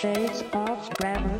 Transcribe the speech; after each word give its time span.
Shades 0.00 0.42
of 0.54 0.88
Grammar. 0.94 1.38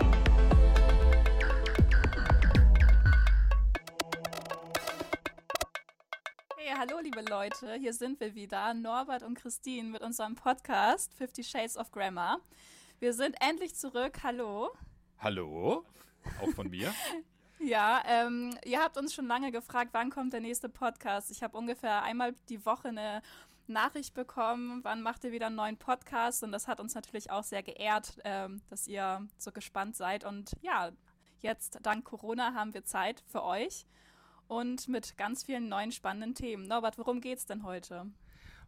Hey, 6.58 6.68
hallo 6.76 6.98
liebe 7.02 7.22
Leute, 7.22 7.76
hier 7.76 7.94
sind 7.94 8.20
wir 8.20 8.34
wieder, 8.34 8.74
Norbert 8.74 9.22
und 9.22 9.36
Christine 9.36 9.88
mit 9.88 10.02
unserem 10.02 10.34
Podcast 10.34 11.14
Fifty 11.14 11.42
Shades 11.42 11.78
of 11.78 11.90
Grammar. 11.90 12.40
Wir 12.98 13.14
sind 13.14 13.34
endlich 13.40 13.74
zurück, 13.76 14.18
hallo. 14.22 14.68
Hallo, 15.20 15.86
auch 16.42 16.50
von 16.50 16.68
mir. 16.68 16.92
Ja, 17.62 18.02
ähm, 18.06 18.56
ihr 18.64 18.80
habt 18.80 18.96
uns 18.96 19.12
schon 19.12 19.26
lange 19.26 19.52
gefragt, 19.52 19.90
wann 19.92 20.08
kommt 20.08 20.32
der 20.32 20.40
nächste 20.40 20.70
Podcast. 20.70 21.30
Ich 21.30 21.42
habe 21.42 21.58
ungefähr 21.58 22.02
einmal 22.02 22.34
die 22.48 22.64
Woche 22.64 22.88
eine 22.88 23.20
Nachricht 23.70 24.14
bekommen, 24.14 24.80
wann 24.84 25.02
macht 25.02 25.24
ihr 25.24 25.32
wieder 25.32 25.46
einen 25.46 25.56
neuen 25.56 25.76
Podcast. 25.78 26.42
Und 26.42 26.52
das 26.52 26.68
hat 26.68 26.80
uns 26.80 26.94
natürlich 26.94 27.30
auch 27.30 27.44
sehr 27.44 27.62
geehrt, 27.62 28.18
ähm, 28.24 28.60
dass 28.68 28.86
ihr 28.86 29.26
so 29.38 29.52
gespannt 29.52 29.96
seid. 29.96 30.24
Und 30.24 30.52
ja, 30.60 30.90
jetzt 31.40 31.78
dank 31.82 32.04
Corona 32.04 32.54
haben 32.54 32.74
wir 32.74 32.84
Zeit 32.84 33.22
für 33.26 33.42
euch 33.42 33.86
und 34.48 34.88
mit 34.88 35.16
ganz 35.16 35.44
vielen 35.44 35.68
neuen 35.68 35.92
spannenden 35.92 36.34
Themen. 36.34 36.66
Norbert, 36.66 36.98
worum 36.98 37.20
geht's 37.20 37.46
denn 37.46 37.62
heute? 37.62 38.10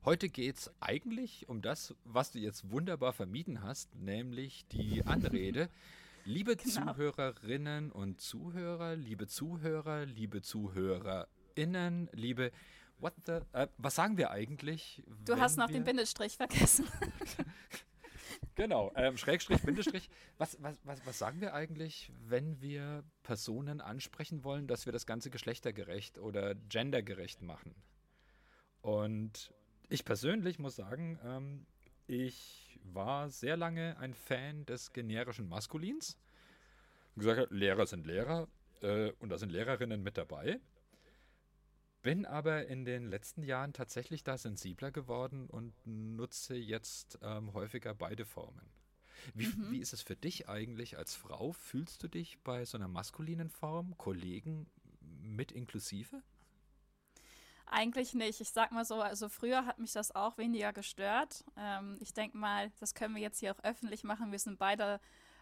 Heute 0.05 0.29
geht 0.29 0.57
es 0.57 0.71
eigentlich 0.81 1.49
um 1.49 1.63
das, 1.63 1.95
was 2.05 2.33
du 2.33 2.39
jetzt 2.39 2.71
wunderbar 2.71 3.13
vermieden 3.13 3.63
hast, 3.63 3.95
nämlich 3.95 4.67
die 4.69 5.05
Anrede. 5.05 5.69
Liebe 6.25 6.55
Genau. 6.57 6.93
Zuhörerinnen 6.93 7.91
und 7.91 8.21
Zuhörer, 8.21 8.95
liebe 8.95 9.27
Zuhörer, 9.27 10.07
liebe 10.07 10.41
ZuhörerInnen, 10.41 12.09
liebe 12.13 12.53
What 13.03 13.15
the, 13.27 13.41
äh, 13.53 13.67
was 13.79 13.97
sagen 13.97 14.17
wir 14.17 14.31
eigentlich? 14.31 15.03
Du 15.25 15.37
hast 15.37 15.57
noch 15.57 15.69
wir, 15.69 15.75
den 15.75 15.85
Bindestrich 15.85 16.37
vergessen. 16.37 16.87
Genau, 18.55 18.93
ähm, 18.97 19.17
Schrägstrich, 19.17 19.63
Bindestrich. 19.63 20.11
Was, 20.37 20.63
was, 20.63 20.77
was, 20.85 21.07
was 21.07 21.19
sagen 21.19 21.41
wir 21.41 21.55
eigentlich, 21.55 22.13
wenn 22.27 22.61
wir 22.61 23.03
Personen 23.23 23.81
ansprechen 23.81 24.45
wollen, 24.45 24.67
dass 24.67 24.85
wir 24.85 24.93
das 24.93 25.07
Ganze 25.07 25.31
geschlechtergerecht 25.31 26.19
oder 26.19 26.55
gendergerecht 26.55 27.41
machen? 27.41 27.75
Und 28.83 29.55
ich 29.89 30.05
persönlich 30.05 30.59
muss 30.59 30.77
sagen, 30.77 31.19
ähm, 31.25 31.67
ich 32.07 32.79
war 32.85 33.31
sehr 33.31 33.57
lange 33.57 33.97
ein 33.99 34.13
Fan 34.13 34.67
des 34.67 34.93
generischen 34.93 35.49
Maskulins. 35.49 36.19
Gesagt 37.17 37.41
habe, 37.41 37.55
Lehrer 37.55 37.87
sind 37.87 38.07
Lehrer 38.07 38.49
äh, 38.83 39.13
und 39.19 39.31
da 39.31 39.39
sind 39.39 39.51
Lehrerinnen 39.51 40.03
mit 40.03 40.19
dabei. 40.19 40.61
Bin 42.03 42.27
aber 42.27 42.67
in 42.67 42.85
den 42.85 43.07
letzten 43.07 43.45
Jahren 43.45 43.73
tatsächlich 43.73 44.25
da 44.25 44.37
sensibler 44.37 44.91
geworden 44.91 45.47
und 45.49 45.73
nutze 45.85 46.57
jetzt 46.57 47.19
ähm, 47.23 47.53
häufiger 47.55 47.95
beide 47.95 48.25
Formen. 48.25 48.69
Wie, 49.35 49.53
wie 49.71 49.79
ist 49.79 49.93
es 49.93 50.03
für 50.03 50.17
dich 50.17 50.49
eigentlich 50.49 50.99
als 50.99 51.15
Frau? 51.15 51.53
Fühlst 51.53 52.03
du 52.03 52.09
dich 52.09 52.41
bei 52.43 52.65
so 52.65 52.77
einer 52.77 52.89
maskulinen 52.89 53.49
Form, 53.49 53.97
Kollegen 53.97 54.67
mit 55.01 55.53
inklusive? 55.53 56.23
Eigentlich 57.67 58.15
nicht. 58.15 58.41
Ich 58.41 58.51
sag 58.51 58.73
mal 58.73 58.85
so, 58.85 59.01
also 59.01 59.29
früher 59.29 59.65
hat 59.65 59.79
mich 59.79 59.93
das 59.93 60.15
auch 60.15 60.37
weniger 60.39 60.73
gestört. 60.73 61.45
Ähm, 61.57 61.97
ich 62.01 62.13
denke 62.13 62.37
mal, 62.37 62.71
das 62.81 62.95
können 62.95 63.15
wir 63.15 63.23
jetzt 63.23 63.39
hier 63.39 63.55
auch 63.55 63.65
öffentlich 63.65 64.05
machen. 64.05 64.31
Wir 64.33 64.39
sind 64.39 64.59
beide, 64.59 65.01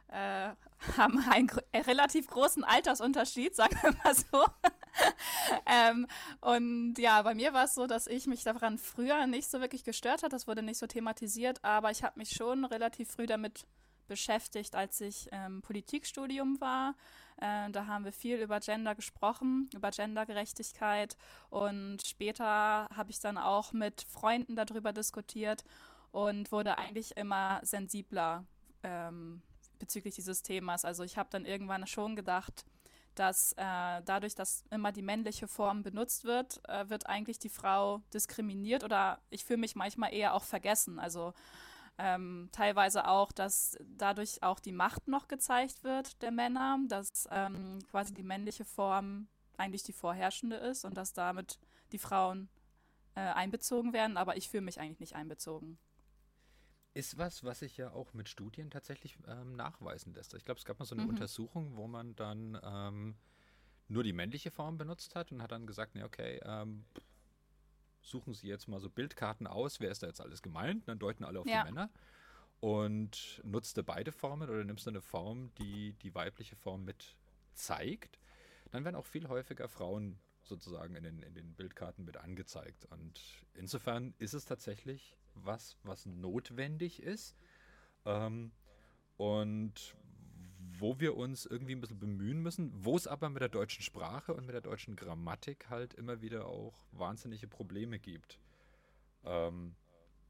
äh, 0.09 0.51
haben 0.97 1.19
einen 1.31 1.47
gr 1.47 1.63
äh, 1.73 1.79
relativ 1.81 2.29
großen 2.29 2.65
Altersunterschied, 2.65 3.57
sagen 3.57 3.77
wir 3.83 3.93
mal 4.05 4.15
so. 4.15 4.47
ähm, 5.67 6.07
und 6.41 6.95
ja, 6.99 7.23
bei 7.23 7.35
mir 7.35 7.53
war 7.53 7.65
es 7.65 7.75
so, 7.75 7.87
dass 7.87 8.07
ich 8.07 8.27
mich 8.27 8.43
daran 8.43 8.79
früher 8.79 9.27
nicht 9.27 9.51
so 9.51 9.61
wirklich 9.61 9.85
gestört 9.85 10.23
hat. 10.23 10.33
Das 10.33 10.47
wurde 10.47 10.63
nicht 10.63 10.79
so 10.79 10.87
thematisiert, 10.87 11.65
aber 11.65 11.91
ich 11.91 12.03
habe 12.03 12.19
mich 12.19 12.31
schon 12.31 12.65
relativ 12.65 13.11
früh 13.11 13.27
damit 13.27 13.67
beschäftigt, 14.11 14.75
als 14.75 15.01
ich 15.01 15.29
ähm, 15.31 15.63
Politikstudium 15.63 16.61
war. 16.61 16.95
Äh, 17.37 17.71
da 17.71 17.87
haben 17.87 18.05
wir 18.05 18.13
viel 18.13 18.37
über 18.37 18.61
Gender 18.61 18.95
gesprochen, 18.95 19.71
über 19.73 19.91
Gendergerechtigkeit 19.91 21.17
und 21.49 21.99
später 22.05 22.89
habe 22.95 23.11
ich 23.11 23.21
dann 23.21 23.39
auch 23.39 23.73
mit 23.73 24.03
Freunden 24.03 24.57
darüber 24.57 24.93
diskutiert 24.93 25.65
und 26.11 26.51
wurde 26.51 26.77
eigentlich 26.77 27.17
immer 27.17 27.61
sensibler 27.63 28.45
ähm, 28.83 29.43
bezüglich 29.79 30.17
dieses 30.17 30.43
Themas. 30.43 30.85
Also 30.85 31.05
ich 31.05 31.17
habe 31.17 31.31
dann 31.31 31.47
irgendwann 31.47 31.87
schon 31.87 32.17
gedacht, 32.17 32.65
dass 33.21 33.53
äh, 33.53 34.03
dadurch, 34.07 34.35
dass 34.35 34.65
immer 34.71 34.93
die 34.93 35.03
männliche 35.03 35.47
Form 35.47 35.83
benutzt 35.83 36.25
wird, 36.25 36.67
äh, 36.67 36.89
wird 36.89 37.07
eigentlich 37.07 37.39
die 37.39 37.51
Frau 37.51 38.01
diskriminiert 38.15 38.83
oder 38.83 39.21
ich 39.29 39.45
fühle 39.45 39.59
mich 39.59 39.77
manchmal 39.77 40.15
eher 40.15 40.33
auch 40.33 40.45
vergessen. 40.45 40.99
Also 40.99 41.35
ähm, 41.99 42.49
teilweise 42.51 43.07
auch, 43.07 43.31
dass 43.31 43.77
dadurch 43.85 44.43
auch 44.43 44.59
die 44.59 44.73
Macht 44.73 45.07
noch 45.07 45.29
gezeigt 45.29 45.85
wird 45.85 46.23
der 46.23 46.31
Männer, 46.31 46.79
dass 46.89 47.29
ähm, 47.31 47.81
quasi 47.91 48.15
die 48.15 48.23
männliche 48.23 48.65
Form 48.65 49.29
eigentlich 49.59 49.83
die 49.83 49.93
vorherrschende 49.93 50.57
ist 50.57 50.87
und 50.87 50.97
dass 50.97 51.13
damit 51.13 51.59
die 51.93 51.99
Frauen 51.99 52.49
äh, 53.17 53.21
einbezogen 53.21 53.93
werden, 53.93 54.17
aber 54.17 54.39
ich 54.39 54.49
fühle 54.49 54.63
mich 54.63 54.81
eigentlich 54.81 55.01
nicht 55.01 55.15
einbezogen. 55.15 55.79
Ist 56.93 57.19
was, 57.19 57.45
was 57.45 57.61
sich 57.61 57.77
ja 57.77 57.93
auch 57.93 58.15
mit 58.15 58.29
Studien 58.29 58.71
tatsächlich 58.71 59.17
ähm, 59.29 59.55
nachweisen 59.55 60.13
lässt. 60.13 60.35
Ich 60.35 60.45
glaube, 60.45 60.59
es 60.59 60.65
gab 60.65 60.79
mal 60.79 60.85
so 60.85 60.97
eine 60.97 61.07
Untersuchung, 61.07 61.77
wo 61.77 61.87
man 61.87 62.17
dann 62.17 62.59
ähm, 62.65 63.17
nur 63.89 64.03
die 64.03 64.13
männliche 64.13 64.51
Form 64.51 64.77
benutzt 64.77 65.15
hat 65.15 65.31
und 65.31 65.41
hat 65.43 65.53
dann 65.53 65.67
gesagt, 65.67 65.95
nee, 65.95 66.03
okay, 66.03 66.41
ähm, 66.45 66.85
suchen 68.03 68.35
Sie 68.35 68.49
jetzt 68.49 68.67
mal 68.67 68.81
so 68.81 68.91
Bildkarten 68.91 69.47
aus, 69.47 69.79
wer 69.79 69.91
ist 69.91 70.03
da 70.03 70.09
jetzt 70.09 70.21
alles 70.21 70.43
gemeint? 70.43 70.89
Dann 70.89 70.99
deuten 70.99 71.25
alle 71.25 71.41
auf 71.41 71.47
Ja. 71.47 71.59
die 71.61 71.65
Männer. 71.65 71.91
Und 72.61 73.41
nutzt 73.45 73.77
du 73.77 73.83
beide 73.83 74.13
Formen 74.13 74.51
oder 74.51 74.65
nimmst 74.65 74.87
du 74.87 74.91
eine 74.91 75.01
Form, 75.01 75.55
die 75.57 75.95
die 76.03 76.15
weibliche 76.15 76.57
Form 76.57 76.85
mit 76.85 77.17
zeigt, 77.55 78.19
dann 78.71 78.85
werden 78.85 78.97
auch 78.97 79.07
viel 79.07 79.29
häufiger 79.29 79.69
Frauen 79.69 80.19
sozusagen 80.43 80.95
in 80.95 81.05
den, 81.05 81.23
in 81.23 81.35
den 81.35 81.55
Bildkarten 81.55 82.05
mit 82.05 82.17
angezeigt. 82.17 82.87
Und 82.87 83.21
insofern 83.55 84.15
ist 84.19 84.35
es 84.35 84.45
tatsächlich 84.45 85.17
was, 85.45 85.77
was 85.85 86.07
notwendig 86.07 87.03
ist. 87.03 87.37
Ähm, 88.05 88.53
und 89.17 89.97
wo 90.79 90.99
wir 90.99 91.17
uns 91.17 91.45
irgendwie 91.45 91.75
ein 91.75 91.81
bisschen 91.81 91.99
bemühen 91.99 92.41
müssen, 92.43 92.73
wo 92.75 92.97
es 92.97 93.07
aber 93.07 93.29
mit 93.29 93.43
der 93.43 93.49
deutschen 93.49 93.83
Sprache 93.83 94.33
und 94.33 94.47
mit 94.47 94.55
der 94.55 94.63
deutschen 94.63 94.97
Grammatik 94.97 95.69
halt 95.69 95.95
immer 95.95 96.23
wieder 96.23 96.47
auch 96.47 96.75
wahnsinnige 96.93 97.47
Probleme 97.47 97.99
gibt. 97.99 98.39
Ähm, 99.25 99.75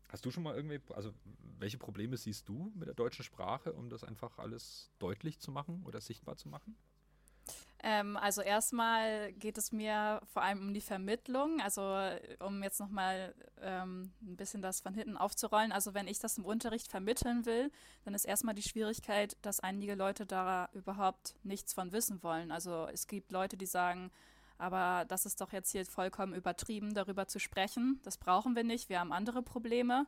hast 0.09 0.25
du 0.26 0.31
schon 0.31 0.43
mal 0.43 0.56
irgendwie, 0.56 0.81
also 0.93 1.12
welche 1.59 1.78
Probleme 1.78 2.16
siehst 2.16 2.48
du 2.48 2.72
mit 2.75 2.88
der 2.88 2.94
deutschen 2.94 3.25
Sprache, 3.25 3.72
um 3.72 3.91
das 3.91 4.03
einfach 4.03 4.38
alles 4.38 4.91
deutlich 4.98 5.38
zu 5.38 5.53
machen 5.53 5.84
oder 5.84 6.00
sichtbar 6.00 6.37
zu 6.37 6.48
machen? 6.48 6.77
Ähm, 7.83 8.17
also 8.17 8.43
erstmal 8.43 9.33
geht 9.33 9.57
es 9.57 9.73
mir 9.73 10.21
vor 10.27 10.43
allem 10.43 10.61
um 10.61 10.75
die 10.75 10.83
Vermittlung, 10.83 11.61
also 11.63 11.81
äh, 11.81 12.37
um 12.41 12.63
jetzt 12.63 12.79
nochmal 12.79 13.35
ähm, 13.63 14.13
ein 14.21 14.37
bisschen 14.37 14.61
das 14.61 14.81
von 14.81 14.93
hinten 14.93 15.17
aufzurollen. 15.17 15.73
Also 15.73 15.95
wenn 15.95 16.07
ich 16.07 16.19
das 16.19 16.37
im 16.37 16.45
Unterricht 16.45 16.89
vermitteln 16.89 17.47
will, 17.47 17.71
dann 18.05 18.15
ist 18.15 18.27
erstmal 18.27 18.55
die 18.55 18.63
Schwierigkeit, 18.63 19.37
dass 19.43 19.61
einige 19.61 19.95
Leute 19.95 20.27
da 20.27 20.69
überhaupt 20.75 21.35
nichts 21.43 21.73
von 21.73 21.93
wissen 21.93 22.23
wollen. 22.23 22.53
Also 22.53 22.87
es 22.93 23.07
gibt 23.07 23.33
Leute, 23.33 23.57
die 23.57 23.67
sagen, 23.67 24.11
aber 24.59 25.07
das 25.07 25.25
ist 25.25 25.41
doch 25.41 25.53
jetzt 25.53 25.72
hier 25.72 25.87
vollkommen 25.87 26.34
übertrieben, 26.34 26.93
darüber 26.93 27.27
zu 27.27 27.39
sprechen. 27.39 27.99
Das 28.04 28.19
brauchen 28.19 28.54
wir 28.54 28.65
nicht, 28.65 28.91
wir 28.91 29.01
haben 29.01 29.13
andere 29.13 29.43
Probleme. 29.43 30.07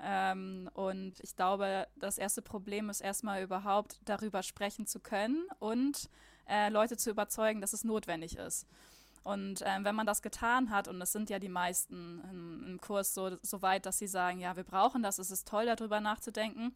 Ähm, 0.00 0.70
und 0.72 1.20
ich 1.20 1.36
glaube, 1.36 1.86
das 1.96 2.16
erste 2.16 2.40
Problem 2.40 2.88
ist 2.88 3.02
erstmal 3.02 3.42
überhaupt 3.42 4.00
darüber 4.06 4.42
sprechen 4.42 4.86
zu 4.86 4.98
können 4.98 5.44
und 5.58 6.08
äh, 6.48 6.68
Leute 6.68 6.96
zu 6.96 7.10
überzeugen, 7.10 7.60
dass 7.60 7.72
es 7.72 7.84
notwendig 7.84 8.36
ist. 8.36 8.66
Und 9.24 9.62
ähm, 9.64 9.84
wenn 9.84 9.94
man 9.94 10.06
das 10.06 10.20
getan 10.20 10.70
hat, 10.70 10.88
und 10.88 11.00
es 11.00 11.12
sind 11.12 11.30
ja 11.30 11.38
die 11.38 11.48
meisten 11.48 12.20
im, 12.30 12.64
im 12.66 12.80
Kurs 12.80 13.14
so, 13.14 13.36
so 13.42 13.62
weit, 13.62 13.86
dass 13.86 13.98
sie 13.98 14.08
sagen, 14.08 14.40
ja, 14.40 14.56
wir 14.56 14.64
brauchen 14.64 15.02
das, 15.02 15.18
es 15.18 15.30
ist 15.30 15.46
toll, 15.46 15.66
darüber 15.66 16.00
nachzudenken, 16.00 16.74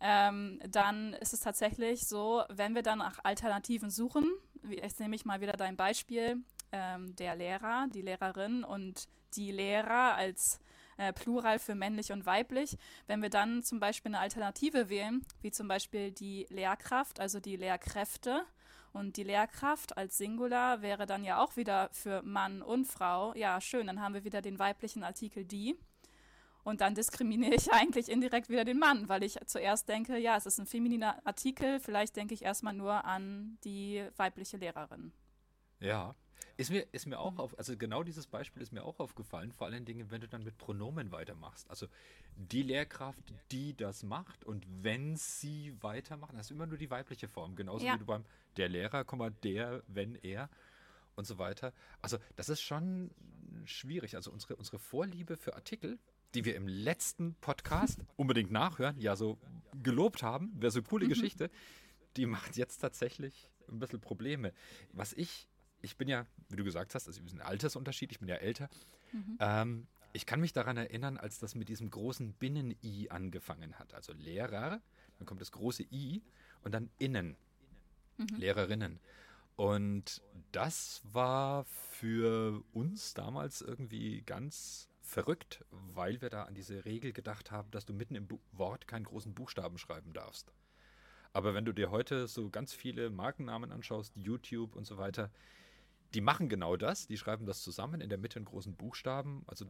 ähm, 0.00 0.60
dann 0.68 1.14
ist 1.14 1.32
es 1.32 1.40
tatsächlich 1.40 2.06
so, 2.06 2.44
wenn 2.50 2.74
wir 2.74 2.82
dann 2.82 2.98
nach 2.98 3.24
Alternativen 3.24 3.90
suchen, 3.90 4.30
jetzt 4.68 5.00
nehme 5.00 5.16
ich 5.16 5.24
mal 5.24 5.40
wieder 5.40 5.54
dein 5.54 5.76
Beispiel, 5.76 6.42
ähm, 6.72 7.16
der 7.16 7.34
Lehrer, 7.34 7.86
die 7.94 8.02
Lehrerin 8.02 8.62
und 8.62 9.08
die 9.34 9.52
Lehrer 9.52 10.14
als 10.16 10.60
äh, 10.98 11.12
Plural 11.12 11.58
für 11.58 11.74
männlich 11.74 12.12
und 12.12 12.26
weiblich. 12.26 12.76
Wenn 13.06 13.22
wir 13.22 13.30
dann 13.30 13.62
zum 13.62 13.80
Beispiel 13.80 14.10
eine 14.10 14.20
Alternative 14.20 14.88
wählen, 14.88 15.24
wie 15.40 15.50
zum 15.50 15.68
Beispiel 15.68 16.10
die 16.10 16.46
Lehrkraft, 16.50 17.20
also 17.20 17.40
die 17.40 17.56
Lehrkräfte, 17.56 18.44
und 18.96 19.18
die 19.18 19.24
Lehrkraft 19.24 19.96
als 19.96 20.16
Singular 20.16 20.80
wäre 20.80 21.06
dann 21.06 21.22
ja 21.22 21.42
auch 21.42 21.56
wieder 21.56 21.90
für 21.92 22.22
Mann 22.22 22.62
und 22.62 22.86
Frau. 22.86 23.34
Ja, 23.34 23.60
schön, 23.60 23.86
dann 23.86 24.00
haben 24.00 24.14
wir 24.14 24.24
wieder 24.24 24.40
den 24.40 24.58
weiblichen 24.58 25.04
Artikel 25.04 25.44
die. 25.44 25.78
Und 26.64 26.80
dann 26.80 26.94
diskriminiere 26.94 27.54
ich 27.54 27.72
eigentlich 27.72 28.08
indirekt 28.08 28.48
wieder 28.48 28.64
den 28.64 28.78
Mann, 28.78 29.08
weil 29.08 29.22
ich 29.22 29.38
zuerst 29.46 29.88
denke, 29.88 30.16
ja, 30.16 30.36
es 30.36 30.46
ist 30.46 30.58
ein 30.58 30.66
femininer 30.66 31.24
Artikel, 31.24 31.78
vielleicht 31.78 32.16
denke 32.16 32.34
ich 32.34 32.42
erstmal 32.42 32.72
nur 32.72 33.04
an 33.04 33.58
die 33.64 34.04
weibliche 34.16 34.56
Lehrerin. 34.56 35.12
Ja. 35.78 36.14
Ist 36.58 36.70
mir, 36.70 36.86
ist 36.92 37.06
mir 37.06 37.18
auch 37.18 37.32
mhm. 37.32 37.40
auf, 37.40 37.58
also 37.58 37.76
genau 37.76 38.02
dieses 38.02 38.26
Beispiel 38.26 38.62
ist 38.62 38.72
mir 38.72 38.82
auch 38.82 38.98
aufgefallen, 38.98 39.52
vor 39.52 39.66
allen 39.66 39.84
Dingen, 39.84 40.10
wenn 40.10 40.22
du 40.22 40.28
dann 40.28 40.42
mit 40.42 40.56
Pronomen 40.56 41.12
weitermachst. 41.12 41.68
Also 41.68 41.86
die 42.36 42.62
Lehrkraft, 42.62 43.34
die 43.52 43.76
das 43.76 44.02
macht 44.02 44.44
und 44.44 44.66
wenn 44.82 45.16
sie 45.16 45.74
weitermacht, 45.80 46.32
das 46.34 46.46
ist 46.46 46.50
immer 46.52 46.66
nur 46.66 46.78
die 46.78 46.90
weibliche 46.90 47.28
Form, 47.28 47.56
genauso 47.56 47.84
ja. 47.84 47.94
wie 47.94 47.98
du 47.98 48.06
beim 48.06 48.24
der 48.56 48.70
Lehrer, 48.70 49.04
der, 49.44 49.82
wenn 49.86 50.14
er 50.16 50.48
und 51.14 51.26
so 51.26 51.38
weiter. 51.38 51.72
Also 52.00 52.18
das 52.36 52.48
ist 52.48 52.60
schon 52.60 53.10
schwierig. 53.64 54.16
Also 54.16 54.30
unsere, 54.30 54.56
unsere 54.56 54.78
Vorliebe 54.78 55.36
für 55.36 55.54
Artikel, 55.54 55.98
die 56.34 56.44
wir 56.44 56.54
im 56.54 56.68
letzten 56.68 57.34
Podcast 57.34 58.00
unbedingt 58.16 58.50
nachhören, 58.50 58.98
ja 58.98 59.16
so 59.16 59.38
gelobt 59.82 60.22
haben, 60.22 60.52
wäre 60.60 60.70
so 60.70 60.78
eine 60.78 60.88
coole 60.88 61.06
mhm. 61.06 61.10
Geschichte, 61.10 61.50
die 62.16 62.26
macht 62.26 62.56
jetzt 62.56 62.78
tatsächlich 62.78 63.50
ein 63.68 63.78
bisschen 63.78 64.00
Probleme. 64.00 64.52
Was 64.92 65.12
ich, 65.12 65.48
ich 65.86 65.96
bin 65.96 66.08
ja, 66.08 66.26
wie 66.48 66.56
du 66.56 66.64
gesagt 66.64 66.94
hast, 66.94 67.06
also 67.06 67.22
wir 67.22 67.30
sind 67.30 67.40
ein 67.40 67.46
Altersunterschied, 67.46 68.10
ich 68.10 68.18
bin 68.18 68.28
ja 68.28 68.34
älter. 68.36 68.68
Mhm. 69.12 69.36
Ähm, 69.40 69.86
ich 70.12 70.26
kann 70.26 70.40
mich 70.40 70.52
daran 70.52 70.76
erinnern, 70.76 71.16
als 71.16 71.38
das 71.38 71.54
mit 71.54 71.68
diesem 71.68 71.90
großen 71.90 72.32
Binnen-I 72.32 73.10
angefangen 73.10 73.78
hat. 73.78 73.94
Also 73.94 74.12
Lehrer, 74.12 74.80
dann 75.18 75.26
kommt 75.26 75.40
das 75.40 75.52
große 75.52 75.84
I 75.92 76.22
und 76.62 76.72
dann 76.72 76.90
Innen, 76.98 77.36
mhm. 78.16 78.26
Lehrerinnen. 78.36 78.98
Und 79.54 80.22
das 80.52 81.02
war 81.04 81.64
für 81.64 82.62
uns 82.72 83.14
damals 83.14 83.62
irgendwie 83.62 84.22
ganz 84.22 84.88
verrückt, 85.02 85.64
weil 85.70 86.20
wir 86.20 86.30
da 86.30 86.42
an 86.42 86.54
diese 86.54 86.84
Regel 86.84 87.12
gedacht 87.12 87.52
haben, 87.52 87.70
dass 87.70 87.86
du 87.86 87.92
mitten 87.92 88.16
im 88.16 88.26
Bu 88.26 88.40
Wort 88.52 88.88
keinen 88.88 89.04
großen 89.04 89.34
Buchstaben 89.34 89.78
schreiben 89.78 90.12
darfst. 90.12 90.52
Aber 91.32 91.54
wenn 91.54 91.64
du 91.64 91.72
dir 91.72 91.90
heute 91.90 92.26
so 92.26 92.50
ganz 92.50 92.72
viele 92.72 93.10
Markennamen 93.10 93.70
anschaust, 93.70 94.16
YouTube 94.16 94.74
und 94.74 94.86
so 94.86 94.96
weiter, 94.96 95.30
die 96.16 96.22
machen 96.22 96.48
genau 96.48 96.76
das. 96.76 97.06
Die 97.06 97.18
schreiben 97.18 97.44
das 97.44 97.62
zusammen 97.62 98.00
in 98.00 98.08
der 98.08 98.16
Mitte 98.16 98.38
in 98.38 98.46
großen 98.46 98.74
Buchstaben. 98.74 99.44
Also 99.46 99.66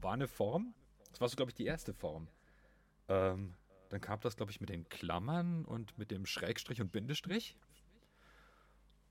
war 0.00 0.12
eine 0.12 0.28
Form. 0.28 0.72
Das 1.10 1.20
war 1.20 1.28
so, 1.28 1.34
glaube 1.34 1.50
ich, 1.50 1.56
die 1.56 1.66
erste 1.66 1.92
Form. 1.92 2.28
Ähm, 3.08 3.54
dann 3.88 4.00
kam 4.00 4.20
das, 4.20 4.36
glaube 4.36 4.52
ich, 4.52 4.60
mit 4.60 4.70
den 4.70 4.88
Klammern 4.88 5.64
und 5.64 5.98
mit 5.98 6.12
dem 6.12 6.26
Schrägstrich 6.26 6.80
und 6.80 6.92
Bindestrich. 6.92 7.56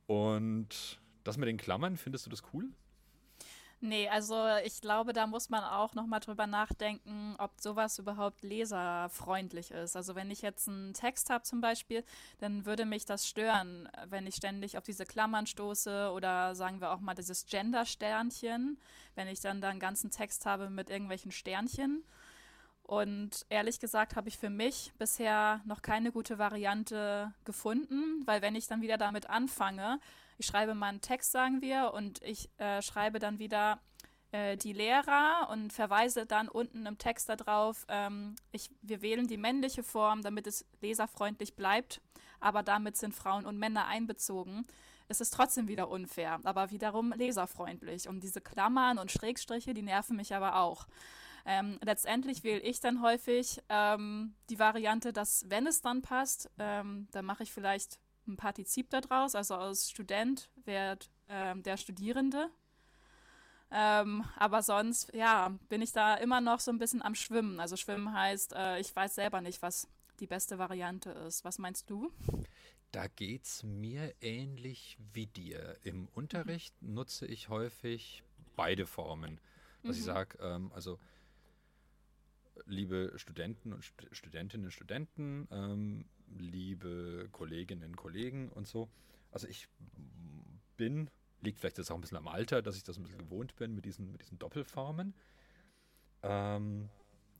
Und 0.05 1.01
das 1.25 1.35
mit 1.35 1.49
den 1.49 1.57
Klammern, 1.57 1.97
findest 1.97 2.25
du 2.25 2.29
das 2.29 2.41
cool? 2.53 2.71
Nee, 3.79 4.09
also 4.09 4.43
ich 4.63 4.81
glaube, 4.81 5.13
da 5.13 5.27
muss 5.27 5.49
man 5.49 5.63
auch 5.63 5.93
nochmal 5.93 6.19
drüber 6.19 6.47
nachdenken, 6.47 7.35
ob 7.37 7.61
sowas 7.61 7.99
überhaupt 7.99 8.41
leserfreundlich 8.41 9.69
ist. 9.69 9.95
Also 9.95 10.15
wenn 10.15 10.31
ich 10.31 10.41
jetzt 10.41 10.67
einen 10.67 10.93
Text 10.93 11.29
habe 11.29 11.43
zum 11.43 11.61
Beispiel, 11.61 12.03
dann 12.39 12.65
würde 12.65 12.85
mich 12.85 13.05
das 13.05 13.27
stören, 13.27 13.87
wenn 14.07 14.25
ich 14.25 14.35
ständig 14.35 14.79
auf 14.79 14.83
diese 14.83 15.05
Klammern 15.05 15.45
stoße 15.45 16.11
oder 16.11 16.55
sagen 16.55 16.81
wir 16.81 16.91
auch 16.91 17.01
mal 17.01 17.13
dieses 17.13 17.45
Gender-Sternchen, 17.45 18.79
wenn 19.13 19.27
ich 19.27 19.41
dann 19.41 19.61
da 19.61 19.69
einen 19.69 19.79
ganzen 19.79 20.09
Text 20.09 20.47
habe 20.47 20.71
mit 20.71 20.89
irgendwelchen 20.89 21.31
Sternchen. 21.31 22.03
Und 22.81 23.45
ehrlich 23.49 23.79
gesagt 23.79 24.15
habe 24.15 24.29
ich 24.29 24.39
für 24.39 24.49
mich 24.49 24.91
bisher 24.97 25.61
noch 25.65 25.83
keine 25.83 26.11
gute 26.11 26.39
Variante 26.39 27.31
gefunden, 27.43 28.25
weil 28.25 28.41
wenn 28.41 28.55
ich 28.55 28.65
dann 28.65 28.81
wieder 28.81 28.97
damit 28.97 29.29
anfange, 29.29 29.99
ich 30.37 30.45
schreibe 30.45 30.75
mal 30.75 30.87
einen 30.87 31.01
Text, 31.01 31.31
sagen 31.31 31.61
wir, 31.61 31.93
und 31.93 32.21
ich 32.23 32.49
äh, 32.57 32.81
schreibe 32.81 33.19
dann 33.19 33.39
wieder 33.39 33.79
äh, 34.31 34.57
die 34.57 34.73
Lehrer 34.73 35.49
und 35.51 35.71
verweise 35.73 36.25
dann 36.25 36.47
unten 36.47 36.85
im 36.85 36.97
Text 36.97 37.29
darauf, 37.29 37.85
ähm, 37.87 38.35
wir 38.81 39.01
wählen 39.01 39.27
die 39.27 39.37
männliche 39.37 39.83
Form, 39.83 40.21
damit 40.21 40.47
es 40.47 40.65
leserfreundlich 40.81 41.55
bleibt, 41.55 42.01
aber 42.39 42.63
damit 42.63 42.97
sind 42.97 43.15
Frauen 43.15 43.45
und 43.45 43.57
Männer 43.57 43.87
einbezogen. 43.87 44.65
Es 45.07 45.21
ist 45.21 45.33
trotzdem 45.33 45.67
wieder 45.67 45.89
unfair, 45.89 46.39
aber 46.43 46.69
wiederum 46.69 47.13
leserfreundlich. 47.13 48.09
Und 48.09 48.21
diese 48.21 48.41
Klammern 48.41 48.97
und 48.97 49.11
Schrägstriche, 49.11 49.73
die 49.73 49.81
nerven 49.81 50.17
mich 50.17 50.35
aber 50.35 50.57
auch. 50.57 50.87
Ähm, 51.45 51.79
letztendlich 51.81 52.43
wähle 52.43 52.59
ich 52.59 52.81
dann 52.81 53.01
häufig 53.01 53.61
ähm, 53.69 54.35
die 54.49 54.59
Variante, 54.59 55.13
dass 55.13 55.49
wenn 55.49 55.65
es 55.65 55.79
dann 55.79 56.01
passt, 56.01 56.51
ähm, 56.59 57.07
dann 57.11 57.23
mache 57.23 57.43
ich 57.43 57.53
vielleicht 57.53 57.99
ein 58.27 58.37
Partizip 58.37 58.89
daraus, 58.89 59.35
also 59.35 59.55
aus 59.55 59.89
Student 59.89 60.49
wird 60.65 61.09
ähm, 61.29 61.63
der 61.63 61.77
Studierende. 61.77 62.49
Ähm, 63.69 64.23
aber 64.37 64.61
sonst, 64.61 65.13
ja, 65.13 65.57
bin 65.67 65.81
ich 65.81 65.91
da 65.91 66.15
immer 66.15 66.39
noch 66.39 66.59
so 66.59 66.71
ein 66.71 66.77
bisschen 66.77 67.01
am 67.01 67.15
Schwimmen. 67.15 67.59
Also 67.59 67.75
Schwimmen 67.75 68.13
heißt, 68.13 68.53
äh, 68.53 68.79
ich 68.79 68.95
weiß 68.95 69.15
selber 69.15 69.41
nicht, 69.41 69.61
was 69.61 69.87
die 70.19 70.27
beste 70.27 70.57
Variante 70.57 71.11
ist. 71.11 71.43
Was 71.43 71.59
meinst 71.59 71.89
du? 71.89 72.11
Da 72.91 73.07
geht 73.07 73.43
es 73.43 73.63
mir 73.63 74.13
ähnlich 74.21 74.97
wie 75.13 75.27
dir. 75.27 75.77
Im 75.83 76.07
Unterricht 76.13 76.73
mhm. 76.81 76.93
nutze 76.93 77.25
ich 77.27 77.49
häufig 77.49 78.23
beide 78.55 78.85
Formen. 78.85 79.41
Dass 79.83 79.95
mhm. 79.95 79.99
ich 79.99 80.05
sage, 80.05 80.37
ähm, 80.41 80.71
also 80.73 80.97
liebe 82.65 83.13
Studenten 83.17 83.73
und 83.73 83.83
Stud 83.83 84.07
Studentinnen 84.11 84.65
und 84.65 84.71
Studenten, 84.71 85.47
ähm, 85.51 86.05
liebe 86.37 87.29
Kolleginnen 87.31 87.91
und 87.91 87.95
Kollegen 87.95 88.49
und 88.49 88.67
so. 88.67 88.89
Also 89.31 89.47
ich 89.47 89.67
bin, 90.77 91.09
liegt 91.41 91.59
vielleicht 91.59 91.77
jetzt 91.77 91.91
auch 91.91 91.95
ein 91.95 92.01
bisschen 92.01 92.17
am 92.17 92.27
Alter, 92.27 92.61
dass 92.61 92.77
ich 92.77 92.83
das 92.83 92.97
ein 92.97 93.03
bisschen 93.03 93.19
gewohnt 93.19 93.55
bin 93.55 93.75
mit 93.75 93.85
diesen, 93.85 94.11
mit 94.11 94.21
diesen 94.21 94.39
Doppelformen. 94.39 95.13
Ähm, 96.23 96.89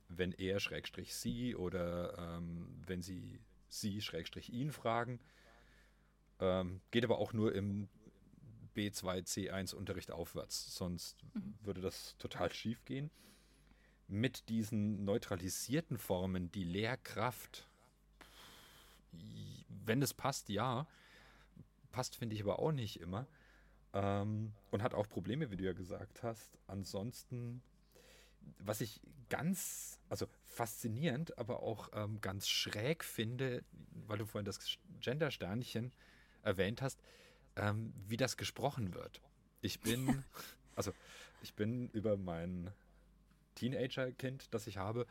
wenn 0.08 0.32
er 0.32 0.60
Schrägstrich 0.60 1.14
sie 1.14 1.54
oder 1.54 2.36
ähm, 2.36 2.82
wenn 2.86 3.02
sie 3.02 3.40
sie 3.68 4.00
Schrägstrich 4.00 4.50
ihn 4.52 4.72
fragen. 4.72 5.20
Ähm, 6.40 6.80
geht 6.90 7.04
aber 7.04 7.18
auch 7.18 7.32
nur 7.32 7.54
im 7.54 7.88
B2, 8.74 9.26
C1 9.26 9.74
Unterricht 9.74 10.10
aufwärts, 10.10 10.74
sonst 10.74 11.22
mhm. 11.34 11.54
würde 11.60 11.80
das 11.80 12.16
total 12.18 12.52
schief 12.52 12.84
gehen 12.84 13.10
mit 14.08 14.48
diesen 14.48 15.04
neutralisierten 15.04 15.98
Formen 15.98 16.50
die 16.50 16.64
Lehrkraft, 16.64 17.67
wenn 19.84 20.02
es 20.02 20.14
passt, 20.14 20.48
ja. 20.48 20.86
Passt, 21.92 22.16
finde 22.16 22.34
ich 22.34 22.42
aber 22.42 22.58
auch 22.58 22.72
nicht 22.72 23.00
immer. 23.00 23.26
Ähm, 23.92 24.52
und 24.70 24.82
hat 24.82 24.94
auch 24.94 25.08
Probleme, 25.08 25.50
wie 25.50 25.56
du 25.56 25.64
ja 25.64 25.72
gesagt 25.72 26.22
hast. 26.22 26.58
Ansonsten, 26.66 27.62
was 28.58 28.80
ich 28.80 29.00
ganz, 29.28 29.98
also 30.08 30.26
faszinierend, 30.44 31.38
aber 31.38 31.62
auch 31.62 31.90
ähm, 31.92 32.20
ganz 32.20 32.48
schräg 32.48 33.04
finde, 33.04 33.64
weil 34.06 34.18
du 34.18 34.26
vorhin 34.26 34.44
das 34.44 34.78
Gender-Sternchen 35.00 35.92
erwähnt 36.42 36.82
hast, 36.82 37.00
ähm, 37.56 37.92
wie 38.06 38.16
das 38.16 38.36
gesprochen 38.36 38.94
wird. 38.94 39.20
Ich 39.60 39.80
bin, 39.80 40.24
also 40.76 40.92
ich 41.42 41.54
bin 41.54 41.88
über 41.90 42.16
meinen 42.16 42.72
Teenager-Kind, 43.54 44.52
das 44.52 44.66
ich 44.66 44.76
habe, 44.76 45.06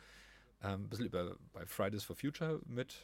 ähm, 0.62 0.83
ein 0.83 0.89
bisschen 0.89 1.05
über 1.05 1.38
bei 1.53 1.65
Fridays 1.65 2.03
for 2.03 2.15
Future 2.15 2.62
mit, 2.65 2.95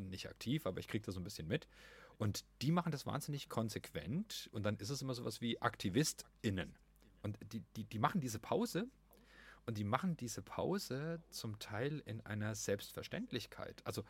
nicht 0.00 0.28
aktiv, 0.28 0.66
aber 0.66 0.80
ich 0.80 0.88
kriege 0.88 1.04
das 1.04 1.14
so 1.14 1.20
ein 1.20 1.24
bisschen 1.24 1.48
mit. 1.48 1.66
Und 2.18 2.44
die 2.62 2.70
machen 2.70 2.92
das 2.92 3.06
wahnsinnig 3.06 3.48
konsequent 3.48 4.48
und 4.52 4.62
dann 4.62 4.76
ist 4.76 4.90
es 4.90 5.02
immer 5.02 5.14
sowas 5.14 5.40
wie 5.40 5.60
AktivistInnen. 5.60 6.74
Und 7.22 7.38
die, 7.52 7.62
die, 7.76 7.84
die 7.84 7.98
machen 7.98 8.20
diese 8.20 8.38
Pause 8.38 8.88
und 9.66 9.76
die 9.76 9.84
machen 9.84 10.16
diese 10.16 10.42
Pause 10.42 11.20
zum 11.30 11.58
Teil 11.58 12.02
in 12.06 12.20
einer 12.22 12.54
Selbstverständlichkeit. 12.54 13.82
Also 13.84 14.04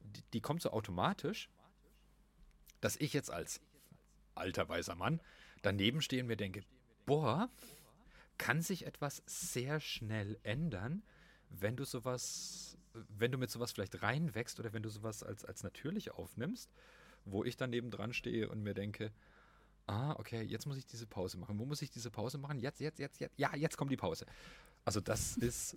die, 0.00 0.22
die 0.32 0.40
kommt 0.40 0.62
so 0.62 0.70
automatisch, 0.70 1.50
dass 2.80 2.96
ich 2.96 3.12
jetzt 3.12 3.30
als 3.30 3.60
alter 4.34 4.68
weißer 4.68 4.94
Mann 4.94 5.20
daneben 5.62 6.00
stehe 6.00 6.22
und 6.22 6.28
mir 6.28 6.36
denke, 6.36 6.62
boah, 7.04 7.50
kann 8.38 8.62
sich 8.62 8.86
etwas 8.86 9.22
sehr 9.26 9.80
schnell 9.80 10.38
ändern, 10.44 11.02
wenn 11.50 11.76
du 11.76 11.84
sowas, 11.84 12.78
wenn 13.08 13.32
du 13.32 13.38
mit 13.38 13.50
sowas 13.50 13.72
vielleicht 13.72 14.02
reinwächst 14.02 14.58
oder 14.60 14.72
wenn 14.72 14.82
du 14.82 14.88
sowas 14.88 15.22
als, 15.22 15.44
als 15.44 15.62
natürlich 15.62 16.12
aufnimmst, 16.12 16.70
wo 17.24 17.44
ich 17.44 17.56
dann 17.56 17.70
nebendran 17.70 18.12
stehe 18.12 18.48
und 18.48 18.62
mir 18.62 18.74
denke, 18.74 19.12
ah, 19.86 20.12
okay, 20.18 20.42
jetzt 20.42 20.66
muss 20.66 20.76
ich 20.76 20.86
diese 20.86 21.06
Pause 21.06 21.38
machen. 21.38 21.58
Wo 21.58 21.66
muss 21.66 21.82
ich 21.82 21.90
diese 21.90 22.10
Pause 22.10 22.38
machen? 22.38 22.58
Jetzt, 22.58 22.80
jetzt, 22.80 22.98
jetzt, 22.98 23.20
jetzt. 23.20 23.38
Ja, 23.38 23.54
jetzt 23.54 23.76
kommt 23.76 23.90
die 23.90 23.96
Pause. 23.96 24.26
Also 24.84 25.00
das 25.00 25.36
ist, 25.38 25.76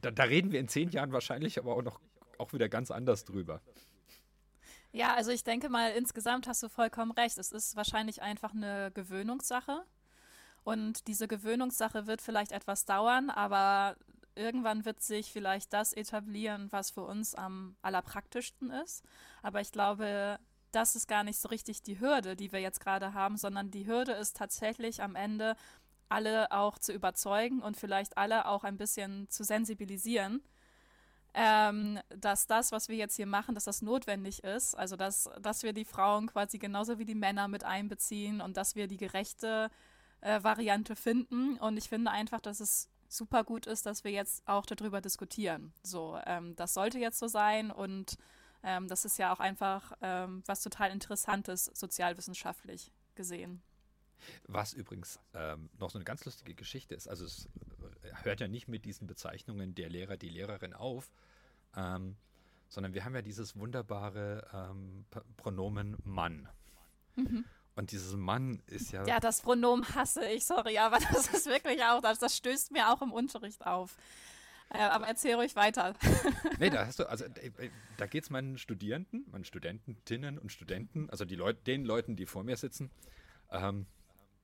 da, 0.00 0.10
da 0.10 0.24
reden 0.24 0.52
wir 0.52 0.60
in 0.60 0.68
zehn 0.68 0.90
Jahren 0.90 1.12
wahrscheinlich 1.12 1.58
aber 1.58 1.76
auch 1.76 1.82
noch 1.82 2.00
auch 2.38 2.52
wieder 2.52 2.68
ganz 2.68 2.90
anders 2.90 3.24
drüber. 3.24 3.60
Ja, 4.90 5.14
also 5.14 5.30
ich 5.30 5.44
denke 5.44 5.68
mal, 5.70 5.92
insgesamt 5.92 6.46
hast 6.46 6.62
du 6.62 6.68
vollkommen 6.68 7.12
recht. 7.12 7.38
Es 7.38 7.52
ist 7.52 7.76
wahrscheinlich 7.76 8.20
einfach 8.20 8.52
eine 8.52 8.90
Gewöhnungssache. 8.92 9.84
Und 10.64 11.08
diese 11.08 11.28
Gewöhnungssache 11.28 12.06
wird 12.06 12.20
vielleicht 12.20 12.52
etwas 12.52 12.84
dauern, 12.84 13.30
aber 13.30 13.96
irgendwann 14.34 14.84
wird 14.84 15.02
sich 15.02 15.32
vielleicht 15.32 15.72
das 15.72 15.92
etablieren, 15.92 16.68
was 16.70 16.90
für 16.90 17.02
uns 17.02 17.34
am 17.34 17.76
allerpraktischsten 17.82 18.70
ist. 18.70 19.04
Aber 19.42 19.60
ich 19.60 19.72
glaube, 19.72 20.38
das 20.72 20.96
ist 20.96 21.06
gar 21.08 21.24
nicht 21.24 21.38
so 21.38 21.48
richtig 21.48 21.82
die 21.82 22.00
Hürde, 22.00 22.36
die 22.36 22.52
wir 22.52 22.60
jetzt 22.60 22.80
gerade 22.80 23.14
haben, 23.14 23.36
sondern 23.36 23.70
die 23.70 23.86
Hürde 23.86 24.12
ist 24.12 24.36
tatsächlich 24.36 25.02
am 25.02 25.14
Ende, 25.16 25.56
alle 26.08 26.52
auch 26.52 26.78
zu 26.78 26.92
überzeugen 26.92 27.62
und 27.62 27.76
vielleicht 27.76 28.18
alle 28.18 28.46
auch 28.46 28.64
ein 28.64 28.76
bisschen 28.76 29.28
zu 29.30 29.44
sensibilisieren. 29.44 30.42
ähm, 31.34 31.98
dass 32.10 32.46
das, 32.46 32.72
was 32.72 32.88
wir 32.88 32.96
jetzt 32.96 33.16
hier 33.16 33.26
machen, 33.26 33.54
dass 33.54 33.64
das 33.64 33.82
notwendig 33.82 34.44
ist. 34.44 34.74
Also 34.74 34.96
dass, 34.96 35.30
dass 35.40 35.62
wir 35.62 35.72
die 35.72 35.84
Frauen 35.84 36.26
quasi 36.26 36.58
genauso 36.58 36.98
wie 36.98 37.04
die 37.06 37.14
Männer 37.14 37.48
mit 37.48 37.64
einbeziehen 37.64 38.40
und 38.40 38.56
dass 38.56 38.74
wir 38.76 38.86
die 38.86 38.98
gerechte 38.98 39.70
äh, 40.20 40.42
Variante 40.42 40.94
finden. 40.96 41.56
Und 41.58 41.76
ich 41.78 41.88
finde 41.88 42.10
einfach, 42.10 42.40
dass 42.40 42.60
es 42.60 42.88
super 43.12 43.44
gut 43.44 43.66
ist, 43.66 43.86
dass 43.86 44.04
wir 44.04 44.10
jetzt 44.10 44.46
auch 44.46 44.66
darüber 44.66 45.00
diskutieren. 45.00 45.72
So, 45.82 46.18
ähm, 46.26 46.56
das 46.56 46.74
sollte 46.74 46.98
jetzt 46.98 47.18
so 47.18 47.28
sein 47.28 47.70
und 47.70 48.16
ähm, 48.62 48.88
das 48.88 49.04
ist 49.04 49.18
ja 49.18 49.32
auch 49.32 49.40
einfach 49.40 49.92
ähm, 50.00 50.42
was 50.46 50.62
total 50.62 50.90
Interessantes 50.90 51.66
sozialwissenschaftlich 51.66 52.92
gesehen. 53.14 53.62
Was 54.46 54.72
übrigens 54.72 55.18
ähm, 55.34 55.68
noch 55.78 55.90
so 55.90 55.98
eine 55.98 56.04
ganz 56.04 56.24
lustige 56.24 56.54
Geschichte 56.54 56.94
ist, 56.94 57.08
also 57.08 57.24
es 57.24 57.48
äh, 58.02 58.12
hört 58.22 58.40
ja 58.40 58.48
nicht 58.48 58.68
mit 58.68 58.84
diesen 58.84 59.06
Bezeichnungen 59.06 59.74
der 59.74 59.88
Lehrer, 59.88 60.16
die 60.16 60.28
Lehrerin 60.28 60.74
auf, 60.74 61.10
ähm, 61.76 62.16
sondern 62.68 62.94
wir 62.94 63.04
haben 63.04 63.14
ja 63.14 63.22
dieses 63.22 63.56
wunderbare 63.56 64.48
ähm, 64.52 65.04
Pronomen 65.36 65.96
Mann. 66.04 66.48
Mhm. 67.16 67.44
Und 67.74 67.92
dieses 67.92 68.14
Mann 68.16 68.62
ist 68.66 68.92
ja. 68.92 69.06
Ja, 69.06 69.18
das 69.18 69.40
Pronomen 69.40 69.94
hasse 69.94 70.24
ich, 70.26 70.44
sorry, 70.44 70.78
aber 70.78 70.98
das 71.12 71.28
ist 71.28 71.46
wirklich 71.46 71.82
auch, 71.82 72.00
das, 72.00 72.18
das 72.18 72.36
stößt 72.36 72.72
mir 72.72 72.92
auch 72.92 73.02
im 73.02 73.12
Unterricht 73.12 73.66
auf. 73.66 73.96
Äh, 74.70 74.78
aber 74.78 75.06
erzähl 75.06 75.34
ruhig 75.34 75.54
weiter. 75.54 75.94
nee, 76.58 76.70
da 76.70 76.86
hast 76.86 76.98
du, 76.98 77.08
also 77.08 77.24
äh, 77.24 77.70
da 77.96 78.06
geht 78.06 78.24
es 78.24 78.30
meinen 78.30 78.58
Studierenden, 78.58 79.26
meinen 79.30 79.44
Studentinnen 79.44 80.38
und 80.38 80.50
Studenten, 80.50 81.10
also 81.10 81.24
die 81.24 81.34
Leut, 81.34 81.66
den 81.66 81.84
Leuten, 81.84 82.16
die 82.16 82.26
vor 82.26 82.42
mir 82.42 82.56
sitzen, 82.56 82.90
ähm, 83.50 83.86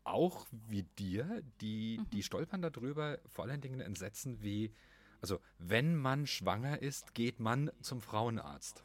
auch 0.04 0.47
wie 0.50 0.82
dir, 0.82 1.42
die, 1.61 1.99
mhm. 1.99 2.11
die 2.11 2.23
stolpern 2.23 2.62
darüber, 2.62 3.18
vor 3.26 3.44
allen 3.44 3.61
Dingen 3.61 3.80
entsetzen, 3.80 4.42
wie, 4.42 4.73
also 5.20 5.40
wenn 5.58 5.97
man 5.97 6.26
schwanger 6.26 6.80
ist, 6.80 7.14
geht 7.14 7.40
man 7.40 7.70
zum 7.80 8.00
Frauenarzt. 8.00 8.85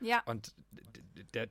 Ja. 0.00 0.22
Und 0.26 0.54
der, 1.34 1.48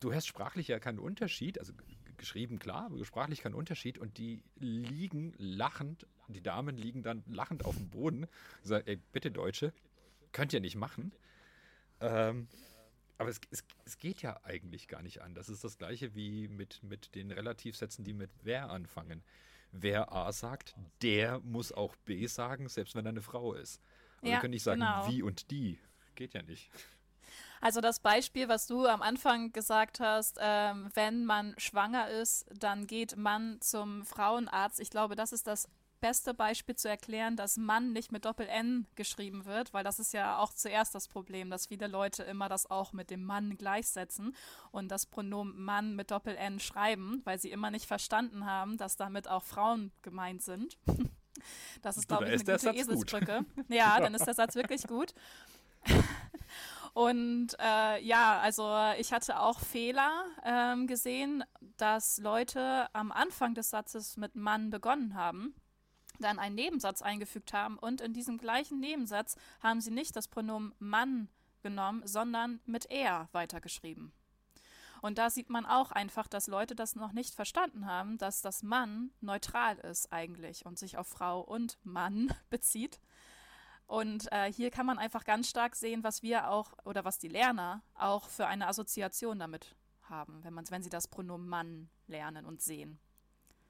du 0.00 0.12
hast 0.12 0.26
sprachlich 0.26 0.68
ja 0.68 0.78
keinen 0.78 0.98
Unterschied, 0.98 1.58
also 1.58 1.72
geschrieben 2.16 2.58
klar, 2.58 2.86
aber 2.86 3.04
sprachlich 3.04 3.40
keinen 3.40 3.54
Unterschied 3.54 3.98
und 3.98 4.18
die 4.18 4.42
liegen 4.56 5.34
lachend, 5.38 6.06
die 6.28 6.42
Damen 6.42 6.76
liegen 6.76 7.02
dann 7.02 7.24
lachend 7.26 7.64
auf 7.64 7.76
dem 7.76 7.88
Boden, 7.88 8.26
sagen, 8.62 8.86
ey, 8.86 8.96
bitte 9.12 9.30
Deutsche, 9.30 9.72
könnt 10.32 10.52
ihr 10.52 10.60
nicht 10.60 10.76
machen. 10.76 11.12
Ähm, 12.00 12.46
aber 13.18 13.30
es, 13.30 13.40
es, 13.50 13.64
es, 13.84 13.98
geht 13.98 14.22
ja 14.22 14.40
eigentlich 14.44 14.88
gar 14.88 15.02
nicht 15.02 15.20
an. 15.20 15.34
Das 15.34 15.48
ist 15.48 15.62
das 15.62 15.76
gleiche 15.76 16.14
wie 16.14 16.48
mit, 16.48 16.82
mit 16.82 17.14
den 17.14 17.30
Relativsätzen, 17.30 18.04
die 18.04 18.14
mit 18.14 18.30
wer 18.42 18.70
anfangen. 18.70 19.22
Wer 19.72 20.12
A 20.12 20.32
sagt, 20.32 20.74
der 21.02 21.40
muss 21.40 21.70
auch 21.70 21.94
B 21.96 22.26
sagen, 22.26 22.68
selbst 22.68 22.94
wenn 22.94 23.04
er 23.04 23.10
eine 23.10 23.22
Frau 23.22 23.52
ist. 23.52 23.80
Aber 24.18 24.28
ja, 24.28 24.32
wir 24.34 24.40
können 24.40 24.52
nicht 24.52 24.62
sagen, 24.62 24.80
genau. 24.80 25.08
wie 25.08 25.22
und 25.22 25.50
die. 25.50 25.78
Geht 26.14 26.34
ja 26.34 26.42
nicht. 26.42 26.70
Also 27.60 27.80
das 27.80 28.00
Beispiel, 28.00 28.48
was 28.48 28.66
du 28.66 28.86
am 28.86 29.02
Anfang 29.02 29.52
gesagt 29.52 30.00
hast, 30.00 30.38
ähm, 30.40 30.88
wenn 30.94 31.24
man 31.24 31.54
schwanger 31.58 32.08
ist, 32.08 32.46
dann 32.58 32.86
geht 32.86 33.16
man 33.16 33.60
zum 33.60 34.04
Frauenarzt. 34.04 34.80
Ich 34.80 34.90
glaube, 34.90 35.14
das 35.14 35.32
ist 35.32 35.46
das 35.46 35.68
beste 36.00 36.32
Beispiel 36.32 36.74
zu 36.74 36.88
erklären, 36.88 37.36
dass 37.36 37.58
Mann 37.58 37.92
nicht 37.92 38.10
mit 38.10 38.24
Doppel-N 38.24 38.86
geschrieben 38.94 39.44
wird, 39.44 39.74
weil 39.74 39.84
das 39.84 39.98
ist 39.98 40.12
ja 40.14 40.38
auch 40.38 40.52
zuerst 40.52 40.94
das 40.94 41.08
Problem, 41.08 41.50
dass 41.50 41.66
viele 41.66 41.86
Leute 41.86 42.22
immer 42.22 42.48
das 42.48 42.70
auch 42.70 42.92
mit 42.92 43.10
dem 43.10 43.22
Mann 43.22 43.56
gleichsetzen 43.56 44.34
und 44.70 44.88
das 44.88 45.06
Pronomen 45.06 45.62
Mann 45.62 45.94
mit 45.96 46.10
Doppel-N 46.10 46.58
schreiben, 46.58 47.20
weil 47.24 47.38
sie 47.38 47.50
immer 47.50 47.70
nicht 47.70 47.86
verstanden 47.86 48.46
haben, 48.46 48.78
dass 48.78 48.96
damit 48.96 49.28
auch 49.28 49.42
Frauen 49.42 49.92
gemeint 50.02 50.42
sind. 50.42 50.78
Das 51.82 51.96
ist, 51.96 52.08
glaube 52.08 52.24
ich, 52.26 52.40
eine 52.40 52.58
gute 52.58 52.70
Eselsbrücke. 52.70 53.44
Ja, 53.68 54.00
dann 54.00 54.14
ist 54.14 54.26
der 54.26 54.34
Satz 54.34 54.54
wirklich 54.54 54.86
gut. 54.86 55.14
Und 56.92 57.48
äh, 57.60 58.02
ja, 58.02 58.40
also 58.40 58.76
ich 58.98 59.12
hatte 59.12 59.40
auch 59.40 59.60
Fehler 59.60 60.24
ähm, 60.44 60.86
gesehen, 60.86 61.44
dass 61.76 62.18
Leute 62.18 62.88
am 62.92 63.12
Anfang 63.12 63.54
des 63.54 63.70
Satzes 63.70 64.16
mit 64.16 64.34
Mann 64.34 64.70
begonnen 64.70 65.14
haben, 65.14 65.54
dann 66.18 66.38
einen 66.38 66.56
Nebensatz 66.56 67.02
eingefügt 67.02 67.52
haben 67.52 67.78
und 67.78 68.00
in 68.00 68.12
diesem 68.12 68.38
gleichen 68.38 68.80
Nebensatz 68.80 69.36
haben 69.62 69.80
sie 69.80 69.90
nicht 69.90 70.16
das 70.16 70.28
Pronomen 70.28 70.74
Mann 70.78 71.28
genommen, 71.62 72.02
sondern 72.04 72.60
mit 72.66 72.90
er 72.90 73.28
weitergeschrieben. 73.32 74.12
Und 75.02 75.16
da 75.16 75.30
sieht 75.30 75.48
man 75.48 75.64
auch 75.64 75.92
einfach, 75.92 76.26
dass 76.26 76.46
Leute 76.46 76.74
das 76.74 76.94
noch 76.94 77.12
nicht 77.12 77.34
verstanden 77.34 77.86
haben, 77.86 78.18
dass 78.18 78.42
das 78.42 78.62
Mann 78.62 79.10
neutral 79.20 79.78
ist 79.78 80.12
eigentlich 80.12 80.66
und 80.66 80.78
sich 80.78 80.98
auf 80.98 81.08
Frau 81.08 81.40
und 81.40 81.78
Mann 81.84 82.32
bezieht. 82.50 83.00
Und 83.90 84.30
äh, 84.30 84.52
hier 84.52 84.70
kann 84.70 84.86
man 84.86 84.98
einfach 84.98 85.24
ganz 85.24 85.50
stark 85.50 85.74
sehen, 85.74 86.04
was 86.04 86.22
wir 86.22 86.48
auch 86.48 86.74
oder 86.84 87.04
was 87.04 87.18
die 87.18 87.26
Lerner 87.26 87.82
auch 87.94 88.28
für 88.28 88.46
eine 88.46 88.68
Assoziation 88.68 89.40
damit 89.40 89.74
haben, 90.02 90.44
wenn, 90.44 90.54
man, 90.54 90.64
wenn 90.70 90.84
sie 90.84 90.90
das 90.90 91.08
Pronomen 91.08 91.48
Mann 91.48 91.90
lernen 92.06 92.46
und 92.46 92.62
sehen. 92.62 93.00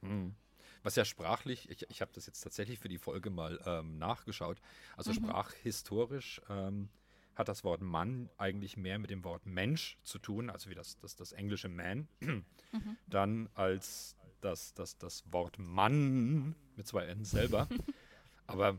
Hm. 0.02 0.34
Was 0.82 0.94
ja 0.94 1.06
sprachlich, 1.06 1.70
ich, 1.70 1.88
ich 1.88 2.02
habe 2.02 2.12
das 2.14 2.26
jetzt 2.26 2.42
tatsächlich 2.42 2.78
für 2.78 2.90
die 2.90 2.98
Folge 2.98 3.30
mal 3.30 3.58
ähm, 3.64 3.96
nachgeschaut, 3.96 4.60
also 4.94 5.10
mhm. 5.10 5.14
sprachhistorisch 5.14 6.42
ähm, 6.50 6.90
hat 7.34 7.48
das 7.48 7.64
Wort 7.64 7.80
Mann 7.80 8.28
eigentlich 8.36 8.76
mehr 8.76 8.98
mit 8.98 9.08
dem 9.08 9.24
Wort 9.24 9.46
Mensch 9.46 9.96
zu 10.02 10.18
tun, 10.18 10.50
also 10.50 10.68
wie 10.68 10.74
das, 10.74 10.98
das, 10.98 11.16
das 11.16 11.32
englische 11.32 11.70
Man, 11.70 12.08
mhm. 12.20 12.44
dann 13.06 13.48
als 13.54 14.16
das, 14.42 14.74
das, 14.74 14.98
das 14.98 15.24
Wort 15.32 15.58
Mann 15.58 16.54
mit 16.76 16.86
zwei 16.86 17.06
N 17.06 17.24
selber. 17.24 17.68
Aber 18.46 18.76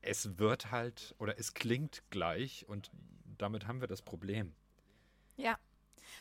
es 0.00 0.38
wird 0.38 0.70
halt 0.70 1.14
oder 1.18 1.38
es 1.38 1.54
klingt 1.54 2.02
gleich 2.10 2.68
und 2.68 2.90
damit 3.38 3.66
haben 3.66 3.80
wir 3.80 3.88
das 3.88 4.02
Problem. 4.02 4.54
Ja. 5.36 5.58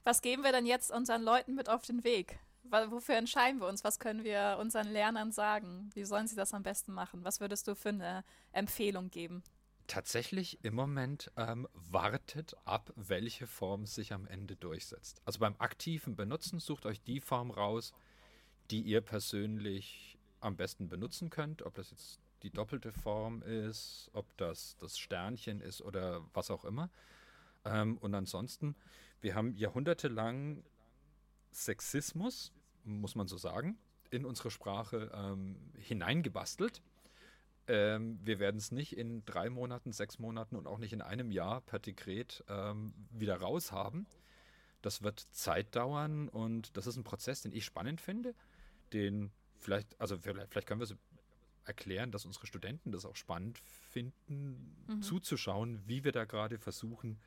Was 0.04 0.22
geben 0.22 0.44
wir 0.44 0.52
denn 0.52 0.66
jetzt 0.66 0.92
unseren 0.92 1.22
Leuten 1.22 1.56
mit 1.56 1.70
auf 1.70 1.84
den 1.84 2.04
Weg? 2.04 2.40
Wofür 2.64 3.16
entscheiden 3.16 3.60
wir 3.60 3.68
uns? 3.68 3.84
Was 3.84 4.00
können 4.00 4.24
wir 4.24 4.58
unseren 4.60 4.88
Lernern 4.88 5.32
sagen? 5.32 5.90
Wie 5.94 6.06
sollen 6.06 6.28
sie 6.28 6.36
das 6.36 6.54
am 6.54 6.64
besten 6.64 6.94
machen? 6.94 7.24
Was 7.24 7.40
würdest 7.40 7.68
du 7.68 7.76
für 7.76 7.90
eine 7.90 8.24
Empfehlung 8.52 9.10
geben? 9.12 9.44
Tatsächlich 9.86 10.64
im 10.64 10.74
Moment 10.76 11.30
ähm, 11.36 11.68
wartet 11.74 12.56
ab, 12.64 12.92
welche 12.96 13.48
Form 13.48 13.86
sich 13.86 14.14
am 14.14 14.26
Ende 14.26 14.56
durchsetzt. 14.56 15.22
Also 15.26 15.40
beim 15.40 15.56
aktiven 15.60 16.16
Benutzen 16.16 16.60
sucht 16.60 16.86
euch 16.86 17.02
die 17.04 17.20
Form 17.20 17.52
raus, 17.52 17.94
die 18.72 18.82
ihr 18.82 19.02
persönlich 19.02 20.18
am 20.40 20.56
besten 20.56 20.88
benutzen 20.88 21.30
könnt. 21.30 21.64
Ob 21.64 21.76
das 21.76 21.92
jetzt 21.92 22.20
die 22.44 22.52
doppelte 22.52 22.92
Form 22.92 23.42
ist, 23.42 24.10
ob 24.14 24.36
das 24.38 24.76
das 24.78 24.98
Sternchen 24.98 25.62
ist 25.62 25.82
oder 25.82 26.22
was 26.34 26.52
auch 26.52 26.66
immer. 26.66 26.90
Ähm, 27.66 27.98
und 27.98 28.14
ansonsten, 28.14 28.76
wir 29.22 29.36
haben 29.36 29.56
jahrhundertelang 29.56 30.64
Sexismus, 31.52 32.52
muss 32.84 33.16
man 33.16 33.28
so 33.28 33.38
sagen, 33.38 33.78
in 34.12 34.26
unsere 34.26 34.52
Sprache 34.52 35.10
ähm, 35.14 35.56
hineingebastelt. 35.78 36.82
Ähm, 37.68 38.20
wir 38.22 38.40
werden 38.40 38.58
es 38.58 38.72
nicht 38.72 38.98
in 38.98 39.24
drei 39.26 39.50
Monaten, 39.50 39.94
sechs 39.94 40.20
Monaten 40.20 40.58
und 40.58 40.68
auch 40.68 40.78
nicht 40.78 40.92
in 40.92 41.02
einem 41.02 41.32
Jahr 41.32 41.62
per 41.62 41.80
Dekret 41.80 42.44
ähm, 42.50 42.94
wieder 43.10 43.38
raus 43.38 43.72
haben. 43.72 44.06
Das 44.82 45.02
wird 45.02 45.22
Zeit 45.32 45.74
dauern 45.76 46.28
und 46.28 46.76
das 46.76 46.88
ist 46.88 46.98
ein 46.98 47.06
Prozess, 47.06 47.42
den 47.42 47.54
ich 47.54 47.64
spannend 47.64 48.02
finde, 48.02 48.36
den 48.92 49.32
vielleicht, 49.60 50.00
also 50.00 50.18
vielleicht, 50.18 50.52
vielleicht 50.52 50.68
können 50.68 50.82
wir 50.82 50.88
so 50.88 50.96
erklären, 51.66 52.12
dass 52.12 52.26
unsere 52.26 52.46
Studenten 52.46 52.92
das 52.92 53.06
auch 53.06 53.16
spannend 53.16 53.60
finden, 53.92 54.76
mhm. 54.88 55.02
zuzuschauen, 55.02 55.82
wie 55.88 56.04
wir 56.04 56.12
da 56.12 56.26
gerade 56.26 56.58
versuchen, 56.58 57.20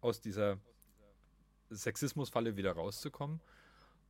aus 0.00 0.20
dieser 0.20 0.58
Sexismusfalle 1.70 2.56
wieder 2.56 2.72
rauszukommen. 2.72 3.40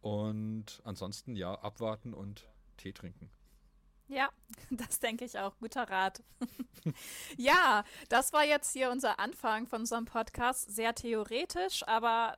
Und 0.00 0.80
ansonsten 0.84 1.36
ja, 1.36 1.54
abwarten 1.54 2.12
und 2.12 2.48
Tee 2.76 2.92
trinken. 2.92 3.30
Ja, 4.08 4.30
das 4.70 4.98
denke 4.98 5.24
ich 5.24 5.38
auch. 5.38 5.56
Guter 5.58 5.84
Rat. 5.84 6.22
ja, 7.36 7.84
das 8.08 8.32
war 8.32 8.44
jetzt 8.44 8.72
hier 8.72 8.90
unser 8.90 9.18
Anfang 9.18 9.66
von 9.66 9.80
unserem 9.82 10.04
Podcast. 10.04 10.74
Sehr 10.74 10.94
theoretisch, 10.94 11.86
aber 11.86 12.36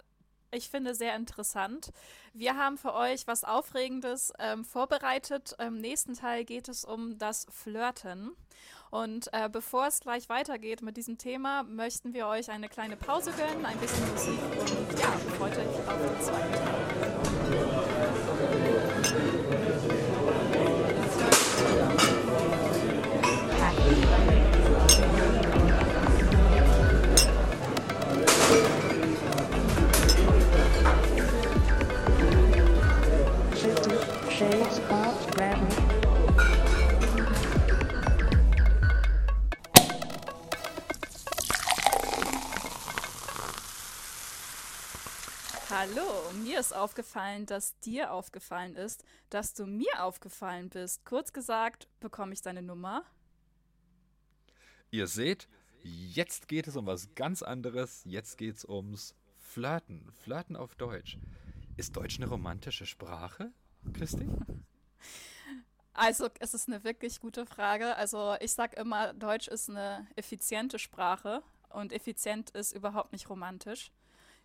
ich 0.55 0.69
finde 0.69 0.95
sehr 0.95 1.17
interessant. 1.17 1.93
Wir 2.33 2.57
haben 2.57 2.79
für 2.79 2.95
euch 2.95 3.27
was 3.27 3.45
Aufregendes 3.45 4.33
ähm, 4.39 4.65
vorbereitet. 4.65 5.55
Im 5.59 5.81
nächsten 5.81 6.15
Teil 6.15 6.45
geht 6.45 6.69
es 6.69 6.85
um 6.85 7.19
das 7.19 7.47
Flirten. 7.51 8.33
Und 8.91 9.29
äh, 9.33 9.49
bevor 9.49 9.89
es 9.89 10.01
gleich 10.01 10.29
weitergeht 10.29 10.81
mit 10.81 10.97
diesem 10.97 11.19
Thema, 11.19 11.65
möchten 11.65 12.15
wir 12.15 12.29
euch 12.29 12.51
eine 12.51 12.69
kleine 12.69 12.97
Pause 12.97 13.33
gönnen, 13.33 13.67
ein 13.67 13.79
bisschen 13.79 14.09
Musik 14.13 14.39
und 14.61 14.99
ja, 15.01 15.11
freut 15.37 15.59
euch 15.59 15.67
auf 15.67 15.99
den 15.99 16.21
zweiten 16.23 16.53
Teil. 16.53 17.84
Mir 46.55 46.61
ist 46.61 46.75
aufgefallen, 46.75 47.47
dass 47.47 47.79
dir 47.81 48.13
aufgefallen 48.13 48.77
ist, 48.77 49.05
dass 49.29 49.55
du 49.55 49.67
mir 49.67 50.05
aufgefallen 50.05 50.69
bist. 50.69 51.05
Kurz 51.05 51.33
gesagt, 51.33 51.89
bekomme 51.99 52.33
ich 52.33 52.43
deine 52.43 52.63
Nummer? 52.63 53.05
Ihr 54.93 55.09
seht, 55.09 55.49
jetzt 55.83 56.47
geht 56.47 56.69
es 56.69 56.77
um 56.77 56.87
was 56.87 57.13
ganz 57.17 57.43
anderes. 57.43 58.03
Jetzt 58.05 58.39
geht 58.39 58.55
es 58.57 58.65
ums 58.65 59.17
Flirten. 59.41 60.13
Flirten 60.23 60.55
auf 60.55 60.77
Deutsch. 60.77 61.19
Ist 61.77 61.97
Deutsch 61.97 62.19
eine 62.19 62.29
romantische 62.29 62.87
Sprache, 62.87 63.53
Christi? 63.93 64.29
Also, 65.97 66.29
es 66.41 66.55
ist 66.55 66.67
eine 66.67 66.83
wirklich 66.83 67.21
gute 67.21 67.47
Frage. 67.47 67.95
Also, 67.95 68.35
ich 68.41 68.53
sage 68.53 68.75
immer, 68.81 69.15
Deutsch 69.15 69.47
ist 69.47 69.71
eine 69.71 70.09
effiziente 70.17 70.81
Sprache 70.81 71.41
und 71.69 71.93
effizient 71.93 72.51
ist 72.51 72.73
überhaupt 72.73 73.13
nicht 73.13 73.31
romantisch. 73.31 73.93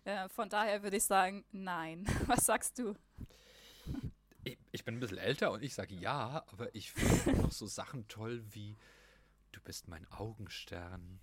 Äh, 0.04 0.28
von 0.28 0.48
daher 0.48 0.82
würde 0.82 0.96
ich 0.96 1.04
sagen, 1.04 1.44
nein. 1.52 2.04
Was 2.26 2.44
sagst 2.46 2.78
du? 2.78 2.94
Ich, 4.44 4.58
ich 4.72 4.84
bin 4.84 4.96
ein 4.96 5.00
bisschen 5.00 5.18
älter 5.18 5.52
und 5.52 5.62
ich 5.62 5.74
sage 5.74 5.94
ja, 5.94 6.44
aber 6.52 6.74
ich 6.74 6.90
finde 6.92 7.40
noch 7.42 7.52
so 7.52 7.66
Sachen 7.66 8.08
toll 8.08 8.42
wie 8.54 8.76
Du 9.52 9.60
bist 9.62 9.88
mein 9.88 10.06
Augenstern. 10.12 11.20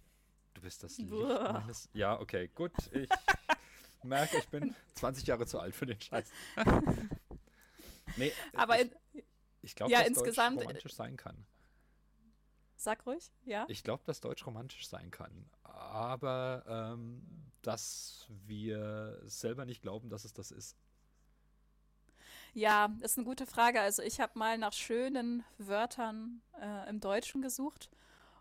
Du 0.54 0.62
bist 0.62 0.84
das 0.84 0.98
Licht 0.98 1.14
Uah. 1.14 1.54
meines. 1.54 1.90
Ja, 1.94 2.20
okay, 2.20 2.50
gut. 2.54 2.74
Ich 2.92 3.10
merke, 4.04 4.38
ich 4.38 4.48
bin 4.50 4.76
20 4.96 5.26
Jahre 5.28 5.46
zu 5.48 5.60
alt 5.60 5.74
für 5.76 5.86
den 5.86 6.00
Scheiß. 6.02 6.30
nee, 8.18 8.34
Aber 8.54 8.82
ich, 8.82 8.92
ich 9.62 9.76
glaube, 9.76 9.92
ja, 9.94 10.00
dass 10.00 10.10
insgesamt- 10.10 10.58
Deutsch 10.58 10.66
romantisch 10.68 10.94
sein 10.96 11.16
kann. 11.16 11.46
sag 12.76 13.06
ruhig, 13.06 13.32
ja? 13.46 13.66
Ich 13.70 13.84
glaube, 13.84 14.04
dass 14.06 14.20
Deutsch 14.20 14.46
romantisch 14.46 14.88
sein 14.90 15.10
kann. 15.10 15.50
Aber 15.64 16.64
ähm, 16.68 17.22
dass 17.68 18.28
wir 18.46 19.20
selber 19.26 19.66
nicht 19.66 19.82
glauben, 19.82 20.10
dass 20.10 20.24
es 20.24 20.32
das 20.32 20.52
ist. 20.52 20.78
Ja, 22.54 22.96
ist 23.02 23.18
eine 23.18 23.26
gute 23.26 23.46
Frage. 23.46 23.82
Also 23.82 24.02
ich 24.02 24.22
habe 24.22 24.40
mal 24.40 24.58
nach 24.58 24.72
schönen 24.74 25.44
Wörtern 25.58 26.42
äh, 26.62 26.90
im 26.90 27.02
Deutschen 27.02 27.42
gesucht. 27.42 27.90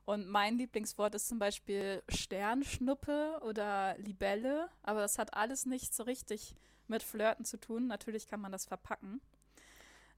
Und 0.04 0.28
mein 0.28 0.56
Lieblingswort 0.56 1.16
ist 1.16 1.26
zum 1.26 1.40
Beispiel 1.40 2.02
Sternschnuppe 2.08 3.40
oder 3.42 3.98
Libelle. 3.98 4.68
Aber 4.82 5.00
das 5.00 5.18
hat 5.18 5.34
alles 5.34 5.66
nicht 5.66 5.92
so 5.92 6.04
richtig 6.04 6.54
mit 6.86 7.02
Flirten 7.02 7.44
zu 7.44 7.58
tun. 7.58 7.88
Natürlich 7.88 8.28
kann 8.28 8.40
man 8.40 8.52
das 8.52 8.64
verpacken. 8.64 9.20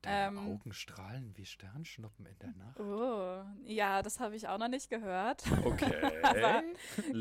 Deine 0.02 0.38
Ähm. 0.38 0.38
Augen 0.38 0.72
strahlen 0.72 1.36
wie 1.36 1.44
Sternschnuppen 1.44 2.26
in 2.26 2.38
der 2.38 2.52
Nacht. 2.52 2.78
Oh, 2.78 3.44
ja, 3.64 4.02
das 4.02 4.20
habe 4.20 4.36
ich 4.36 4.46
auch 4.46 4.58
noch 4.58 4.68
nicht 4.68 4.90
gehört. 4.90 5.42
Okay. 5.64 5.92
Aber 6.22 6.62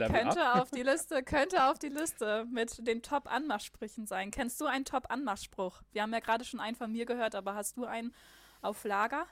könnte 0.07 0.53
auf 0.53 0.69
die 0.69 0.83
Liste, 0.83 1.23
könnte 1.23 1.69
auf 1.69 1.79
die 1.79 1.89
Liste 1.89 2.45
mit 2.51 2.85
den 2.85 3.01
Top-Anmachsprüchen 3.01 4.05
sein. 4.05 4.29
Kennst 4.29 4.61
du 4.61 4.65
einen 4.65 4.85
Top-Anmachspruch? 4.85 5.81
Wir 5.91 6.03
haben 6.03 6.13
ja 6.13 6.19
gerade 6.19 6.45
schon 6.45 6.59
einen 6.59 6.75
von 6.75 6.91
mir 6.91 7.05
gehört, 7.05 7.33
aber 7.33 7.55
hast 7.55 7.77
du 7.77 7.85
einen 7.85 8.13
auf 8.61 8.83
Lager? 8.83 9.25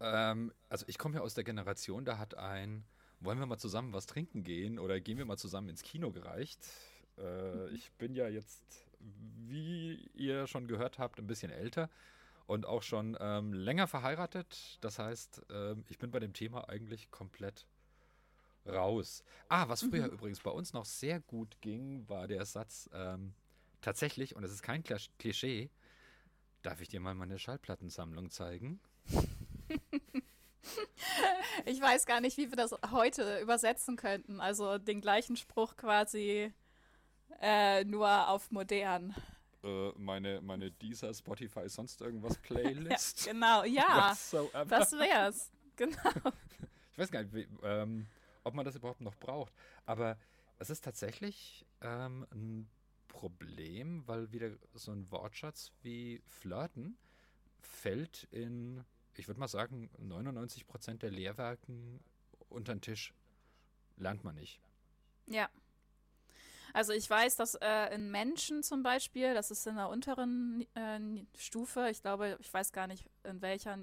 Ähm, 0.00 0.52
also 0.68 0.84
ich 0.88 0.98
komme 0.98 1.16
ja 1.16 1.20
aus 1.20 1.34
der 1.34 1.44
Generation, 1.44 2.04
da 2.04 2.18
hat 2.18 2.34
ein, 2.36 2.84
wollen 3.20 3.38
wir 3.38 3.46
mal 3.46 3.58
zusammen 3.58 3.92
was 3.92 4.06
trinken 4.06 4.42
gehen 4.42 4.78
oder 4.78 5.00
gehen 5.00 5.18
wir 5.18 5.24
mal 5.24 5.38
zusammen 5.38 5.68
ins 5.68 5.82
Kino 5.82 6.12
gereicht. 6.12 6.60
Äh, 7.18 7.68
ich 7.70 7.92
bin 7.92 8.14
ja 8.14 8.28
jetzt, 8.28 8.85
wie 9.48 10.10
ihr 10.14 10.46
schon 10.46 10.66
gehört 10.66 10.98
habt, 10.98 11.18
ein 11.18 11.26
bisschen 11.26 11.50
älter 11.50 11.90
und 12.46 12.66
auch 12.66 12.82
schon 12.82 13.16
ähm, 13.20 13.52
länger 13.52 13.86
verheiratet. 13.86 14.78
Das 14.80 14.98
heißt, 14.98 15.42
ähm, 15.50 15.84
ich 15.88 15.98
bin 15.98 16.10
bei 16.10 16.20
dem 16.20 16.32
Thema 16.32 16.68
eigentlich 16.68 17.10
komplett 17.10 17.66
raus. 18.66 19.22
Ah, 19.48 19.68
was 19.68 19.82
früher 19.82 20.06
übrigens 20.06 20.40
bei 20.40 20.50
uns 20.50 20.72
noch 20.72 20.84
sehr 20.84 21.20
gut 21.20 21.60
ging, 21.60 22.08
war 22.08 22.26
der 22.26 22.44
Satz, 22.44 22.90
ähm, 22.92 23.34
tatsächlich, 23.80 24.34
und 24.34 24.44
es 24.44 24.52
ist 24.52 24.62
kein 24.62 24.82
Klischee, 24.82 25.70
darf 26.62 26.80
ich 26.80 26.88
dir 26.88 27.00
mal 27.00 27.14
meine 27.14 27.38
Schallplattensammlung 27.38 28.30
zeigen? 28.30 28.80
Ich 31.64 31.80
weiß 31.80 32.06
gar 32.06 32.20
nicht, 32.20 32.36
wie 32.36 32.50
wir 32.50 32.56
das 32.56 32.74
heute 32.90 33.40
übersetzen 33.40 33.96
könnten. 33.96 34.40
Also 34.40 34.78
den 34.78 35.00
gleichen 35.00 35.36
Spruch 35.36 35.76
quasi 35.76 36.52
äh, 37.40 37.84
nur 37.84 38.28
auf 38.28 38.50
modern. 38.50 39.14
äh, 39.64 39.90
meine, 39.96 40.40
meine 40.40 40.70
Deezer, 40.70 41.12
Spotify, 41.14 41.68
sonst 41.68 42.00
irgendwas 42.00 42.36
Playlist. 42.42 43.26
Genau, 43.26 43.64
ja, 43.64 43.82
Whatsoever. 44.10 44.64
das 44.66 44.92
wär's. 44.92 45.50
Genau. 45.76 45.96
Ich 46.92 46.98
weiß 46.98 47.10
gar 47.10 47.22
nicht, 47.22 47.34
wie, 47.34 47.46
ähm, 47.62 48.06
ob 48.42 48.54
man 48.54 48.64
das 48.64 48.74
überhaupt 48.74 49.02
noch 49.02 49.14
braucht. 49.16 49.52
Aber 49.84 50.16
es 50.58 50.70
ist 50.70 50.82
tatsächlich 50.82 51.66
ähm, 51.82 52.26
ein 52.32 52.70
Problem, 53.06 54.02
weil 54.08 54.32
wieder 54.32 54.52
so 54.72 54.92
ein 54.92 55.10
Wortschatz 55.10 55.72
wie 55.82 56.22
Flirten 56.26 56.96
fällt 57.60 58.24
in, 58.30 58.82
ich 59.14 59.28
würde 59.28 59.38
mal 59.40 59.46
sagen, 59.48 59.90
99% 60.02 60.94
der 60.96 61.10
Lehrwerken 61.10 62.00
unter 62.48 62.74
den 62.74 62.80
Tisch. 62.80 63.12
Lernt 63.98 64.24
man 64.24 64.36
nicht. 64.36 64.58
Ja. 65.26 65.50
Also 66.76 66.92
ich 66.92 67.08
weiß, 67.08 67.36
dass 67.36 67.54
äh, 67.54 67.94
in 67.94 68.10
Menschen 68.10 68.62
zum 68.62 68.82
Beispiel, 68.82 69.32
das 69.32 69.50
ist 69.50 69.66
in 69.66 69.76
der 69.76 69.88
unteren 69.88 70.66
äh, 70.74 71.24
Stufe, 71.34 71.88
ich 71.88 72.02
glaube, 72.02 72.36
ich 72.38 72.52
weiß 72.52 72.70
gar 72.70 72.86
nicht, 72.86 73.08
in 73.24 73.40
welcher, 73.40 73.78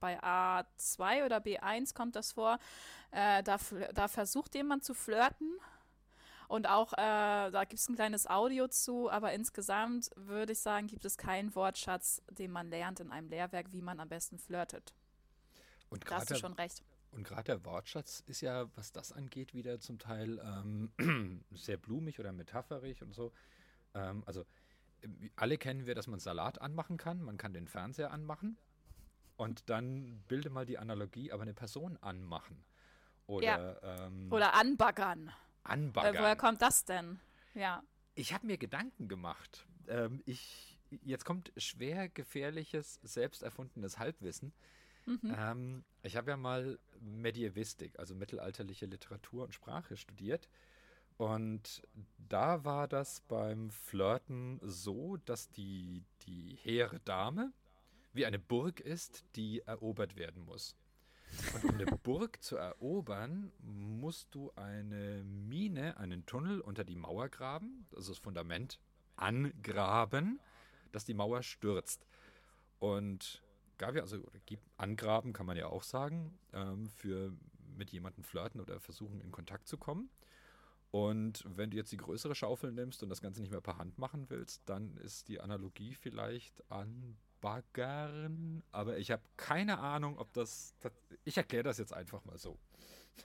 bei 0.00 0.18
A2 0.22 1.26
oder 1.26 1.40
B1 1.40 1.92
kommt 1.92 2.16
das 2.16 2.32
vor, 2.32 2.58
äh, 3.10 3.42
da, 3.42 3.58
da 3.92 4.08
versucht 4.08 4.54
jemand 4.54 4.82
zu 4.82 4.94
flirten. 4.94 5.58
Und 6.48 6.66
auch, 6.66 6.94
äh, 6.94 7.50
da 7.50 7.64
gibt 7.64 7.80
es 7.80 7.88
ein 7.90 7.96
kleines 7.96 8.26
Audio 8.26 8.66
zu, 8.66 9.10
aber 9.10 9.34
insgesamt 9.34 10.08
würde 10.16 10.52
ich 10.52 10.60
sagen, 10.60 10.86
gibt 10.86 11.04
es 11.04 11.18
keinen 11.18 11.54
Wortschatz, 11.54 12.22
den 12.30 12.50
man 12.50 12.70
lernt 12.70 13.00
in 13.00 13.12
einem 13.12 13.28
Lehrwerk, 13.28 13.72
wie 13.72 13.82
man 13.82 14.00
am 14.00 14.08
besten 14.08 14.38
flirtet. 14.38 14.94
Und 15.90 16.10
Da 16.10 16.14
hast 16.14 16.30
du 16.30 16.36
schon 16.36 16.54
recht. 16.54 16.82
Und 17.10 17.24
gerade 17.24 17.44
der 17.44 17.64
Wortschatz 17.64 18.22
ist 18.26 18.40
ja, 18.40 18.68
was 18.76 18.92
das 18.92 19.12
angeht, 19.12 19.54
wieder 19.54 19.80
zum 19.80 19.98
Teil 19.98 20.38
ähm, 20.44 21.42
sehr 21.52 21.76
blumig 21.76 22.20
oder 22.20 22.32
metaphorisch 22.32 23.02
und 23.02 23.14
so. 23.14 23.32
Ähm, 23.94 24.22
also 24.26 24.42
äh, 25.02 25.08
alle 25.36 25.58
kennen 25.58 25.86
wir, 25.86 25.94
dass 25.94 26.06
man 26.06 26.20
Salat 26.20 26.60
anmachen 26.60 26.96
kann. 26.96 27.22
Man 27.22 27.38
kann 27.38 27.52
den 27.52 27.66
Fernseher 27.66 28.10
anmachen 28.10 28.58
und 29.36 29.70
dann 29.70 30.22
bilde 30.28 30.50
mal 30.50 30.66
die 30.66 30.78
Analogie, 30.78 31.32
aber 31.32 31.42
eine 31.42 31.54
Person 31.54 31.96
anmachen. 31.98 32.64
Oder 33.26 33.80
ähm, 33.82 34.32
Oder 34.32 34.54
anbaggern. 34.54 35.28
Äh, 35.28 35.32
anbaggern. 35.70 36.16
woher 36.16 36.36
kommt 36.36 36.62
das 36.62 36.84
denn? 36.84 37.20
Ja. 37.54 37.82
Ich 38.14 38.32
habe 38.32 38.46
mir 38.46 38.58
Gedanken 38.58 39.06
gemacht. 39.06 39.66
Ähm, 39.86 40.22
ich, 40.24 40.78
jetzt 41.02 41.24
kommt 41.24 41.52
schwer 41.56 42.08
gefährliches, 42.08 42.98
selbst 43.02 43.42
erfundenes 43.42 43.98
Halbwissen. 43.98 44.52
Mhm. 45.08 45.34
Ähm, 45.36 45.84
ich 46.02 46.16
habe 46.16 46.30
ja 46.30 46.36
mal 46.36 46.78
Medievistik, 47.00 47.98
also 47.98 48.14
mittelalterliche 48.14 48.86
Literatur 48.86 49.44
und 49.44 49.54
Sprache 49.54 49.96
studiert. 49.96 50.48
Und 51.16 51.82
da 52.28 52.64
war 52.64 52.86
das 52.86 53.20
beim 53.22 53.70
Flirten 53.70 54.60
so, 54.62 55.16
dass 55.16 55.50
die, 55.50 56.04
die 56.26 56.56
hehre 56.62 57.00
Dame 57.00 57.52
wie 58.12 58.26
eine 58.26 58.38
Burg 58.38 58.80
ist, 58.80 59.24
die 59.34 59.60
erobert 59.60 60.16
werden 60.16 60.44
muss. 60.44 60.76
Und 61.54 61.64
um 61.64 61.74
eine 61.74 61.86
Burg 62.04 62.42
zu 62.42 62.56
erobern, 62.56 63.50
musst 63.60 64.34
du 64.34 64.52
eine 64.56 65.24
Mine, 65.24 65.96
einen 65.96 66.24
Tunnel 66.26 66.60
unter 66.60 66.84
die 66.84 66.96
Mauer 66.96 67.28
graben, 67.28 67.86
also 67.94 68.12
das 68.12 68.18
Fundament 68.18 68.78
angraben, 69.16 70.40
dass 70.92 71.04
die 71.04 71.14
Mauer 71.14 71.42
stürzt. 71.42 72.06
Und 72.78 73.42
gab 73.78 73.94
ja, 73.94 74.02
also 74.02 74.18
angraben, 74.76 75.32
kann 75.32 75.46
man 75.46 75.56
ja 75.56 75.66
auch 75.66 75.82
sagen, 75.82 76.38
ähm, 76.52 76.88
für 76.88 77.32
mit 77.76 77.90
jemandem 77.90 78.24
flirten 78.24 78.60
oder 78.60 78.80
versuchen 78.80 79.20
in 79.20 79.30
Kontakt 79.30 79.68
zu 79.68 79.78
kommen. 79.78 80.10
Und 80.90 81.44
wenn 81.46 81.70
du 81.70 81.76
jetzt 81.76 81.92
die 81.92 81.98
größere 81.98 82.34
Schaufel 82.34 82.72
nimmst 82.72 83.02
und 83.02 83.10
das 83.10 83.20
Ganze 83.20 83.40
nicht 83.40 83.50
mehr 83.50 83.60
per 83.60 83.78
Hand 83.78 83.98
machen 83.98 84.30
willst, 84.30 84.62
dann 84.66 84.96
ist 84.96 85.28
die 85.28 85.40
Analogie 85.40 85.94
vielleicht 85.94 86.62
anbaggern. 86.70 88.62
Aber 88.72 88.98
ich 88.98 89.10
habe 89.10 89.22
keine 89.36 89.78
Ahnung, 89.78 90.18
ob 90.18 90.32
das. 90.32 90.74
Ich 91.24 91.36
erkläre 91.36 91.64
das 91.64 91.78
jetzt 91.78 91.92
einfach 91.92 92.24
mal 92.24 92.38
so. 92.38 92.58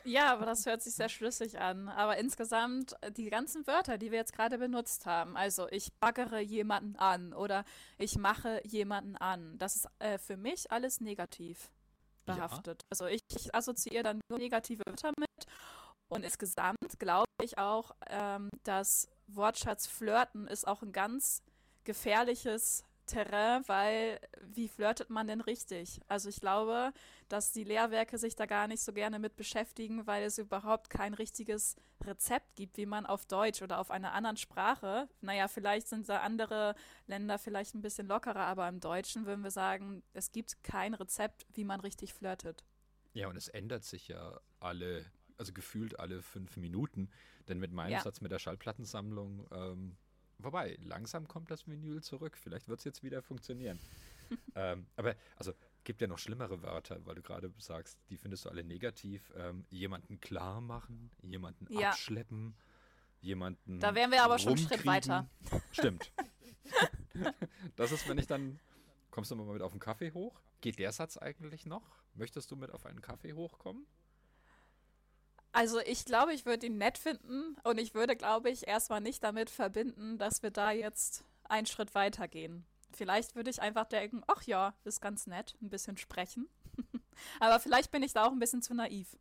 Ja, 0.03 0.33
aber 0.33 0.45
das 0.45 0.65
hört 0.65 0.81
sich 0.81 0.93
sehr 0.95 1.09
schlüssig 1.09 1.59
an. 1.59 1.89
Aber 1.89 2.17
insgesamt 2.17 2.95
äh, 3.01 3.11
die 3.11 3.29
ganzen 3.29 3.65
Wörter, 3.67 3.97
die 3.97 4.11
wir 4.11 4.17
jetzt 4.19 4.33
gerade 4.33 4.57
benutzt 4.57 5.05
haben, 5.05 5.35
also 5.37 5.67
ich 5.69 5.89
baggere 5.99 6.39
jemanden 6.39 6.95
an 6.95 7.33
oder 7.33 7.63
ich 7.97 8.17
mache 8.17 8.61
jemanden 8.65 9.15
an, 9.17 9.57
das 9.57 9.75
ist 9.75 9.87
äh, 9.99 10.17
für 10.17 10.37
mich 10.37 10.71
alles 10.71 11.01
negativ 11.01 11.69
Ja. 12.27 12.35
behaftet. 12.35 12.81
Also 12.89 13.05
ich, 13.07 13.21
ich 13.35 13.53
assoziiere 13.55 14.03
dann 14.03 14.19
nur 14.29 14.39
negative 14.39 14.83
Wörter 14.87 15.11
mit. 15.19 15.47
Und 16.09 16.23
insgesamt 16.23 16.99
glaube 16.99 17.25
ich 17.41 17.57
auch, 17.57 17.91
ähm, 18.07 18.49
dass 18.63 19.09
Wortschatz 19.27 19.87
flirten 19.87 20.47
ist 20.47 20.67
auch 20.67 20.81
ein 20.83 20.91
ganz 20.91 21.41
gefährliches 21.85 22.83
Terrain, 23.05 23.63
weil 23.67 24.19
wie 24.41 24.67
flirtet 24.67 25.09
man 25.09 25.27
denn 25.27 25.41
richtig? 25.41 25.99
Also 26.07 26.29
ich 26.29 26.39
glaube, 26.39 26.93
dass 27.29 27.51
die 27.51 27.63
Lehrwerke 27.63 28.17
sich 28.17 28.35
da 28.35 28.45
gar 28.45 28.67
nicht 28.67 28.81
so 28.81 28.93
gerne 28.93 29.19
mit 29.19 29.35
beschäftigen, 29.35 30.07
weil 30.07 30.23
es 30.23 30.37
überhaupt 30.37 30.89
kein 30.89 31.13
richtiges 31.13 31.75
Rezept 32.03 32.55
gibt, 32.55 32.77
wie 32.77 32.85
man 32.85 33.05
auf 33.05 33.25
Deutsch 33.25 33.61
oder 33.61 33.79
auf 33.79 33.91
einer 33.91 34.13
anderen 34.13 34.37
Sprache, 34.37 35.07
naja, 35.21 35.47
vielleicht 35.47 35.87
sind 35.87 36.07
da 36.09 36.19
andere 36.21 36.75
Länder 37.07 37.39
vielleicht 37.39 37.75
ein 37.75 37.81
bisschen 37.81 38.07
lockerer, 38.07 38.45
aber 38.45 38.67
im 38.67 38.79
Deutschen 38.79 39.25
würden 39.25 39.43
wir 39.43 39.51
sagen, 39.51 40.03
es 40.13 40.31
gibt 40.31 40.63
kein 40.63 40.93
Rezept, 40.93 41.45
wie 41.53 41.63
man 41.63 41.79
richtig 41.79 42.13
flirtet. 42.13 42.63
Ja, 43.13 43.27
und 43.27 43.35
es 43.35 43.47
ändert 43.47 43.83
sich 43.83 44.07
ja 44.07 44.39
alle, 44.59 45.05
also 45.37 45.53
gefühlt 45.53 45.99
alle 45.99 46.21
fünf 46.21 46.57
Minuten, 46.57 47.09
denn 47.47 47.59
mit 47.59 47.71
meinem 47.71 47.93
ja. 47.93 48.01
Satz 48.01 48.21
mit 48.21 48.31
der 48.31 48.39
Schallplattensammlung 48.39 49.47
ähm, 49.51 49.97
Wobei, 50.43 50.77
langsam 50.81 51.27
kommt 51.27 51.51
das 51.51 51.67
Vinyl 51.67 52.01
zurück. 52.01 52.37
Vielleicht 52.37 52.67
wird 52.67 52.79
es 52.79 52.85
jetzt 52.85 53.03
wieder 53.03 53.21
funktionieren. 53.21 53.79
ähm, 54.55 54.85
aber, 54.95 55.15
also, 55.37 55.53
gibt 55.83 56.01
ja 56.01 56.07
noch 56.07 56.19
schlimmere 56.19 56.61
Wörter, 56.61 57.05
weil 57.05 57.15
du 57.15 57.21
gerade 57.21 57.51
sagst, 57.57 57.99
die 58.09 58.17
findest 58.17 58.45
du 58.45 58.49
alle 58.49 58.63
negativ. 58.63 59.31
Ähm, 59.35 59.65
jemanden 59.69 60.19
klar 60.19 60.61
machen, 60.61 61.11
jemanden 61.21 61.67
ja. 61.69 61.89
abschleppen, 61.89 62.55
jemanden. 63.21 63.79
Da 63.79 63.95
wären 63.95 64.11
wir 64.11 64.23
aber 64.23 64.39
schon 64.39 64.53
einen 64.53 64.67
Schritt 64.67 64.85
weiter. 64.85 65.29
Stimmt. 65.71 66.11
das 67.75 67.91
ist, 67.91 68.07
wenn 68.07 68.17
ich 68.17 68.27
dann. 68.27 68.59
Kommst 69.11 69.29
du 69.29 69.35
mal 69.35 69.45
mit 69.45 69.61
auf 69.61 69.71
den 69.71 69.79
Kaffee 69.79 70.11
hoch? 70.11 70.41
Geht 70.61 70.79
der 70.79 70.91
Satz 70.91 71.17
eigentlich 71.17 71.67
noch? 71.67 71.83
Möchtest 72.15 72.49
du 72.49 72.55
mit 72.55 72.71
auf 72.71 72.85
einen 72.85 73.01
Kaffee 73.01 73.33
hochkommen? 73.33 73.85
Also 75.53 75.79
ich 75.79 76.05
glaube, 76.05 76.33
ich 76.33 76.45
würde 76.45 76.65
ihn 76.65 76.77
nett 76.77 76.97
finden 76.97 77.55
und 77.63 77.79
ich 77.79 77.93
würde, 77.93 78.15
glaube 78.15 78.49
ich, 78.49 78.67
erstmal 78.67 79.01
nicht 79.01 79.23
damit 79.23 79.51
verbinden, 79.51 80.17
dass 80.17 80.41
wir 80.41 80.49
da 80.49 80.71
jetzt 80.71 81.23
einen 81.43 81.67
Schritt 81.67 81.93
weiter 81.93 82.27
gehen. 82.27 82.65
Vielleicht 82.91 83.35
würde 83.35 83.51
ich 83.51 83.61
einfach 83.61 83.85
denken, 83.85 84.23
ach 84.27 84.41
ja, 84.43 84.73
ist 84.83 84.99
ganz 84.99 85.27
nett, 85.27 85.55
ein 85.61 85.69
bisschen 85.69 85.97
sprechen. 85.97 86.49
Aber 87.39 87.59
vielleicht 87.59 87.91
bin 87.91 88.01
ich 88.01 88.13
da 88.13 88.25
auch 88.25 88.31
ein 88.31 88.39
bisschen 88.39 88.63
zu 88.63 88.73
naiv. 88.73 89.15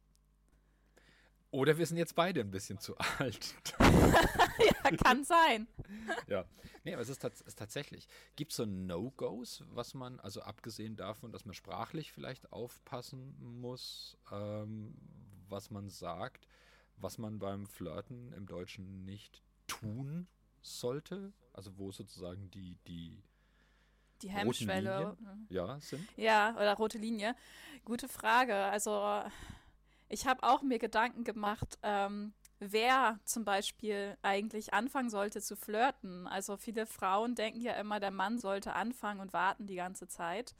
Oder 1.50 1.76
wir 1.76 1.84
sind 1.84 1.98
jetzt 1.98 2.14
beide 2.14 2.40
ein 2.40 2.50
bisschen 2.50 2.78
zu 2.78 2.96
alt. 3.18 3.54
ja, 3.78 4.90
kann 5.04 5.22
sein. 5.22 5.68
ja. 6.26 6.46
Nee, 6.82 6.94
aber 6.94 7.02
es 7.02 7.10
ist, 7.10 7.22
ist 7.22 7.58
tatsächlich. 7.58 8.08
Gibt 8.36 8.52
es 8.52 8.56
so 8.56 8.64
No-Gos, 8.64 9.62
was 9.68 9.92
man, 9.92 10.18
also 10.18 10.40
abgesehen 10.40 10.96
davon, 10.96 11.30
dass 11.30 11.44
man 11.44 11.54
sprachlich 11.54 12.10
vielleicht 12.10 12.50
aufpassen 12.54 13.36
muss, 13.60 14.16
ähm, 14.32 14.94
was 15.52 15.70
man 15.70 15.88
sagt, 15.88 16.48
was 16.96 17.18
man 17.18 17.38
beim 17.38 17.66
Flirten 17.66 18.32
im 18.32 18.46
Deutschen 18.46 19.04
nicht 19.04 19.42
tun 19.68 20.26
sollte? 20.62 21.32
Also 21.52 21.78
wo 21.78 21.92
sozusagen 21.92 22.50
die, 22.50 22.76
die 22.88 23.22
die 24.22 24.30
Hemmschwelle 24.30 25.16
ja, 25.48 25.80
sind? 25.80 26.08
Ja, 26.16 26.54
oder 26.56 26.74
rote 26.74 26.98
Linie. 26.98 27.34
Gute 27.84 28.08
Frage. 28.08 28.54
Also 28.54 29.22
ich 30.08 30.26
habe 30.26 30.42
auch 30.42 30.62
mir 30.62 30.78
Gedanken 30.78 31.24
gemacht, 31.24 31.78
ähm, 31.82 32.32
wer 32.60 33.18
zum 33.24 33.44
Beispiel 33.44 34.16
eigentlich 34.22 34.72
anfangen 34.72 35.10
sollte 35.10 35.42
zu 35.42 35.56
flirten. 35.56 36.26
Also 36.26 36.56
viele 36.56 36.86
Frauen 36.86 37.34
denken 37.34 37.60
ja 37.60 37.74
immer, 37.74 37.98
der 37.98 38.10
Mann 38.10 38.38
sollte 38.38 38.74
anfangen 38.74 39.20
und 39.20 39.32
warten 39.32 39.66
die 39.66 39.74
ganze 39.74 40.06
Zeit. 40.06 40.54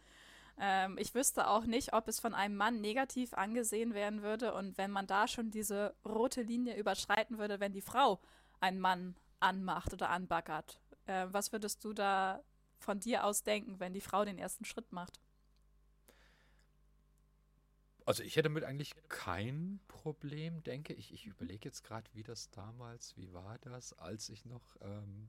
Ähm, 0.59 0.97
ich 0.99 1.15
wüsste 1.15 1.49
auch 1.49 1.65
nicht, 1.65 1.93
ob 1.93 2.09
es 2.09 2.21
von 2.21 2.35
einem 2.35 2.57
Mann 2.57 2.81
negativ 2.81 3.35
angesehen 3.35 3.95
werden 3.95 4.23
würde 4.23 4.55
und 4.55 4.79
wenn 4.79 4.91
man 4.91 5.07
da 5.07 5.27
schon 5.27 5.51
diese 5.51 5.95
rote 6.05 6.43
Linie 6.43 6.77
überschreiten 6.77 7.39
würde, 7.39 7.61
wenn 7.61 7.73
die 7.73 7.81
Frau 7.81 8.21
einen 8.61 8.81
Mann 8.81 9.17
anmacht 9.41 9.93
oder 9.93 10.11
anbaggert. 10.11 10.81
Äh, 11.07 11.27
was 11.31 11.53
würdest 11.53 11.85
du 11.85 11.93
da 11.93 12.43
von 12.79 13.01
dir 13.01 13.25
aus 13.25 13.43
denken, 13.43 13.81
wenn 13.81 13.93
die 13.93 14.01
Frau 14.01 14.25
den 14.25 14.39
ersten 14.39 14.65
Schritt 14.65 14.93
macht? 14.93 15.21
Also 18.05 18.23
ich 18.23 18.35
hätte 18.35 18.49
damit 18.49 18.65
eigentlich 18.65 18.95
kein 19.09 19.81
Problem, 19.87 20.63
denke 20.65 20.93
ich. 20.93 21.13
Ich 21.13 21.27
überlege 21.27 21.69
jetzt 21.69 21.85
gerade, 21.85 22.11
wie 22.15 22.25
das 22.25 22.51
damals, 22.51 23.17
wie 23.17 23.33
war 23.33 23.59
das, 23.59 23.93
als 23.93 24.29
ich 24.29 24.45
noch 24.45 24.77
ähm, 24.81 25.29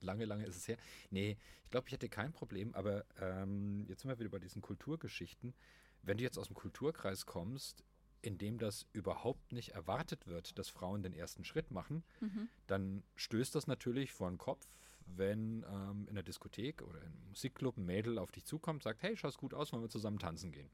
lange, 0.00 0.24
lange 0.24 0.46
ist 0.46 0.56
es 0.56 0.68
her. 0.68 0.76
Nee, 1.10 1.36
ich 1.64 1.70
glaube, 1.70 1.88
ich 1.88 1.92
hätte 1.92 2.08
kein 2.08 2.32
Problem, 2.32 2.74
aber 2.74 3.04
ähm, 3.18 3.84
jetzt 3.88 4.02
sind 4.02 4.10
wir 4.10 4.18
wieder 4.18 4.30
bei 4.30 4.38
diesen 4.38 4.62
Kulturgeschichten. 4.62 5.54
Wenn 6.02 6.18
du 6.18 6.24
jetzt 6.24 6.38
aus 6.38 6.48
dem 6.48 6.54
Kulturkreis 6.54 7.26
kommst, 7.26 7.84
in 8.22 8.38
dem 8.38 8.58
das 8.58 8.86
überhaupt 8.92 9.52
nicht 9.52 9.70
erwartet 9.70 10.26
wird, 10.26 10.58
dass 10.58 10.68
Frauen 10.68 11.02
den 11.02 11.12
ersten 11.12 11.44
Schritt 11.44 11.70
machen, 11.70 12.04
mhm. 12.20 12.48
dann 12.66 13.02
stößt 13.16 13.54
das 13.54 13.66
natürlich 13.66 14.12
vor 14.12 14.30
den 14.30 14.38
Kopf, 14.38 14.66
wenn 15.06 15.64
ähm, 15.68 16.06
in 16.08 16.14
der 16.14 16.24
Diskothek 16.24 16.82
oder 16.82 17.02
im 17.02 17.28
Musikclub 17.28 17.76
ein 17.76 17.84
Mädel 17.84 18.18
auf 18.18 18.32
dich 18.32 18.44
zukommt, 18.44 18.82
sagt, 18.82 19.02
hey, 19.02 19.16
schaust 19.16 19.36
gut 19.38 19.52
aus, 19.52 19.72
wollen 19.72 19.82
wir 19.82 19.90
zusammen 19.90 20.18
tanzen 20.18 20.52
gehen. 20.52 20.70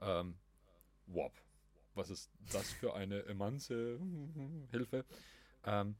Ähm, 0.00 0.36
wop. 1.06 1.32
Was 1.94 2.10
ist 2.10 2.30
das 2.52 2.72
für 2.72 2.94
eine 2.94 3.20
immense 3.20 3.98
Hilfe? 4.70 5.04
Ähm, 5.64 5.96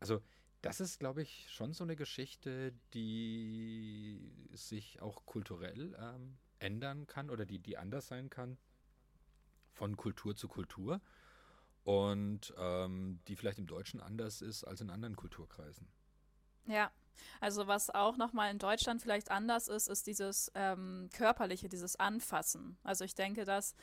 also 0.00 0.20
das 0.62 0.80
ist, 0.80 0.98
glaube 0.98 1.22
ich, 1.22 1.50
schon 1.50 1.72
so 1.72 1.84
eine 1.84 1.96
Geschichte, 1.96 2.72
die 2.94 4.48
sich 4.52 5.00
auch 5.02 5.24
kulturell 5.26 5.96
ähm, 6.00 6.38
ändern 6.58 7.06
kann 7.06 7.30
oder 7.30 7.46
die, 7.46 7.58
die 7.58 7.76
anders 7.76 8.08
sein 8.08 8.30
kann 8.30 8.58
von 9.72 9.96
Kultur 9.96 10.34
zu 10.34 10.48
Kultur 10.48 11.00
und 11.84 12.52
ähm, 12.58 13.20
die 13.28 13.36
vielleicht 13.36 13.58
im 13.58 13.66
Deutschen 13.66 14.00
anders 14.00 14.42
ist 14.42 14.64
als 14.64 14.80
in 14.80 14.90
anderen 14.90 15.14
Kulturkreisen. 15.14 15.86
Ja, 16.66 16.90
also 17.40 17.66
was 17.66 17.90
auch 17.90 18.16
nochmal 18.16 18.50
in 18.50 18.58
Deutschland 18.58 19.02
vielleicht 19.02 19.30
anders 19.30 19.68
ist, 19.68 19.88
ist 19.88 20.06
dieses 20.06 20.50
ähm, 20.54 21.08
körperliche, 21.12 21.68
dieses 21.68 21.96
Anfassen. 21.96 22.76
Also 22.82 23.04
ich 23.04 23.14
denke, 23.14 23.44
dass 23.44 23.74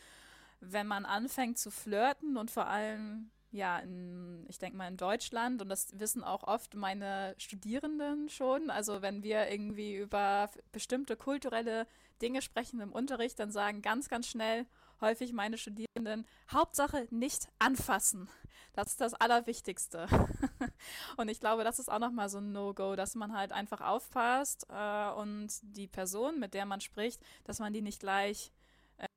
wenn 0.60 0.88
man 0.88 1.06
anfängt 1.06 1.58
zu 1.58 1.72
flirten 1.72 2.38
und 2.38 2.52
vor 2.52 2.68
allem 2.68 3.32
ja, 3.54 3.78
in, 3.80 4.46
ich 4.50 4.58
denke 4.58 4.78
mal 4.78 4.88
in 4.88 4.98
Deutschland 4.98 5.62
und 5.62 5.70
das 5.70 6.00
wissen 6.00 6.24
auch 6.24 6.44
oft 6.44 6.74
meine 6.74 7.36
Studierenden 7.38 8.28
schon. 8.30 8.72
Also 8.72 9.02
wenn 9.02 9.22
wir 9.22 9.50
irgendwie 9.50 9.96
über 9.96 10.50
bestimmte 10.72 11.16
kulturelle 11.16 11.86
Dinge 12.22 12.42
sprechen 12.42 12.82
im 12.82 12.92
Unterricht, 12.92 13.40
dann 13.40 13.52
sagen 13.52 13.84
ganz, 13.84 14.10
ganz 14.10 14.28
schnell 14.28 14.66
häufig 15.02 15.34
meine 15.34 15.58
Studierenden, 15.60 16.26
Hauptsache 16.52 17.08
nicht 17.12 17.48
anfassen. 17.60 18.28
Das 18.74 18.88
ist 18.88 19.02
das 19.02 19.14
Allerwichtigste. 19.14 20.08
und 21.18 21.30
ich 21.30 21.40
glaube, 21.40 21.64
das 21.64 21.78
ist 21.78 21.92
auch 21.92 22.00
nochmal 22.00 22.30
so 22.30 22.40
ein 22.40 22.54
No-Go, 22.54 22.96
dass 22.96 23.14
man 23.14 23.38
halt 23.38 23.52
einfach 23.52 23.82
aufpasst 23.82 24.66
äh, 24.70 25.10
und 25.12 25.50
die 25.62 25.88
Person, 25.88 26.40
mit 26.40 26.56
der 26.56 26.66
man 26.66 26.82
spricht, 26.82 27.22
dass 27.44 27.60
man 27.60 27.72
die 27.72 27.84
nicht 27.84 28.00
gleich 28.00 28.52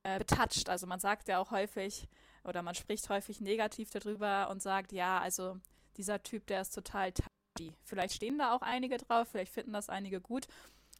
äh, 0.03 0.19
betatscht. 0.19 0.69
Also 0.69 0.87
man 0.87 1.01
sagt 1.01 1.29
ja 1.29 1.39
auch 1.39 1.53
häufig, 1.53 2.07
oder 2.47 2.63
man 2.63 2.75
spricht 2.75 3.09
häufig 3.09 3.41
negativ 3.41 3.91
darüber 3.91 4.49
und 4.51 4.63
sagt, 4.63 4.93
ja, 4.93 5.21
also 5.21 5.59
dieser 5.97 6.23
Typ, 6.23 6.47
der 6.47 6.61
ist 6.61 6.75
total 6.75 7.13
touchy. 7.13 7.75
Vielleicht 7.85 8.15
stehen 8.15 8.39
da 8.39 8.55
auch 8.55 8.63
einige 8.63 8.99
drauf, 8.99 9.29
vielleicht 9.29 9.53
finden 9.53 9.73
das 9.73 9.89
einige 9.89 10.21
gut. 10.21 10.47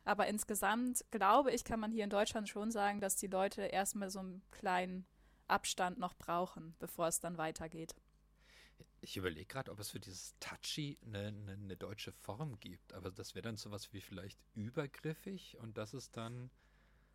Aber 0.05 0.27
insgesamt 0.27 1.05
glaube 1.11 1.53
ich, 1.53 1.65
kann 1.65 1.81
man 1.81 1.91
hier 1.91 2.05
in 2.05 2.11
Deutschland 2.11 2.49
schon 2.49 2.71
sagen, 2.71 3.01
dass 3.01 3.17
die 3.17 3.27
Leute 3.27 3.63
erstmal 3.63 4.11
so 4.11 4.21
einen 4.21 4.43
kleinen 4.51 5.07
Abstand 5.49 5.99
noch 5.99 6.15
brauchen, 6.15 6.75
bevor 6.79 7.09
es 7.09 7.21
dann 7.21 7.39
weitergeht. 7.39 7.95
Ich 9.01 9.17
überlege 9.17 9.47
gerade, 9.47 9.71
ob 9.71 9.79
es 9.79 9.91
für 9.91 10.01
dieses 10.01 10.35
Touchy 10.41 10.99
eine, 11.05 11.29
eine, 11.29 11.53
eine 11.53 11.77
deutsche 11.77 12.13
Form 12.13 12.59
gibt. 12.61 12.93
Aber 12.93 13.11
das 13.11 13.35
wäre 13.35 13.43
dann 13.43 13.57
sowas 13.57 13.93
wie 13.93 14.01
vielleicht 14.01 14.39
übergriffig 14.55 15.57
und 15.61 15.77
das 15.77 15.95
ist 15.95 16.17
dann. 16.17 16.51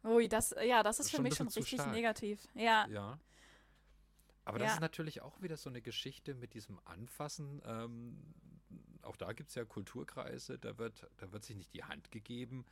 Ui, 0.04 0.28
das, 0.28 0.56
ja, 0.64 0.84
das 0.84 1.00
ist 1.00 1.12
für 1.12 1.22
mich 1.22 1.36
schon 1.36 1.48
richtig 1.48 1.86
negativ. 1.88 2.48
Ja. 2.56 2.88
Ja. 2.88 3.20
Aber 4.44 4.60
das 4.60 4.70
ja. 4.70 4.74
ist 4.76 4.82
natürlich 4.82 5.22
auch 5.22 5.42
wieder 5.42 5.58
so 5.58 5.70
eine 5.70 5.82
Geschichte 5.82 6.34
mit 6.34 6.54
diesem 6.54 6.80
Anfassen. 6.86 7.62
Ähm, 7.66 8.18
auch 9.04 9.16
da 9.16 9.34
gibt 9.34 9.50
es 9.50 9.56
ja 9.56 9.66
Kulturkreise, 9.66 10.58
da 10.60 10.78
wird, 10.78 11.08
da 11.18 11.32
wird 11.32 11.44
sich 11.44 11.56
nicht 11.56 11.74
die 11.74 11.84
Hand 11.84 12.12
gegeben, 12.12 12.66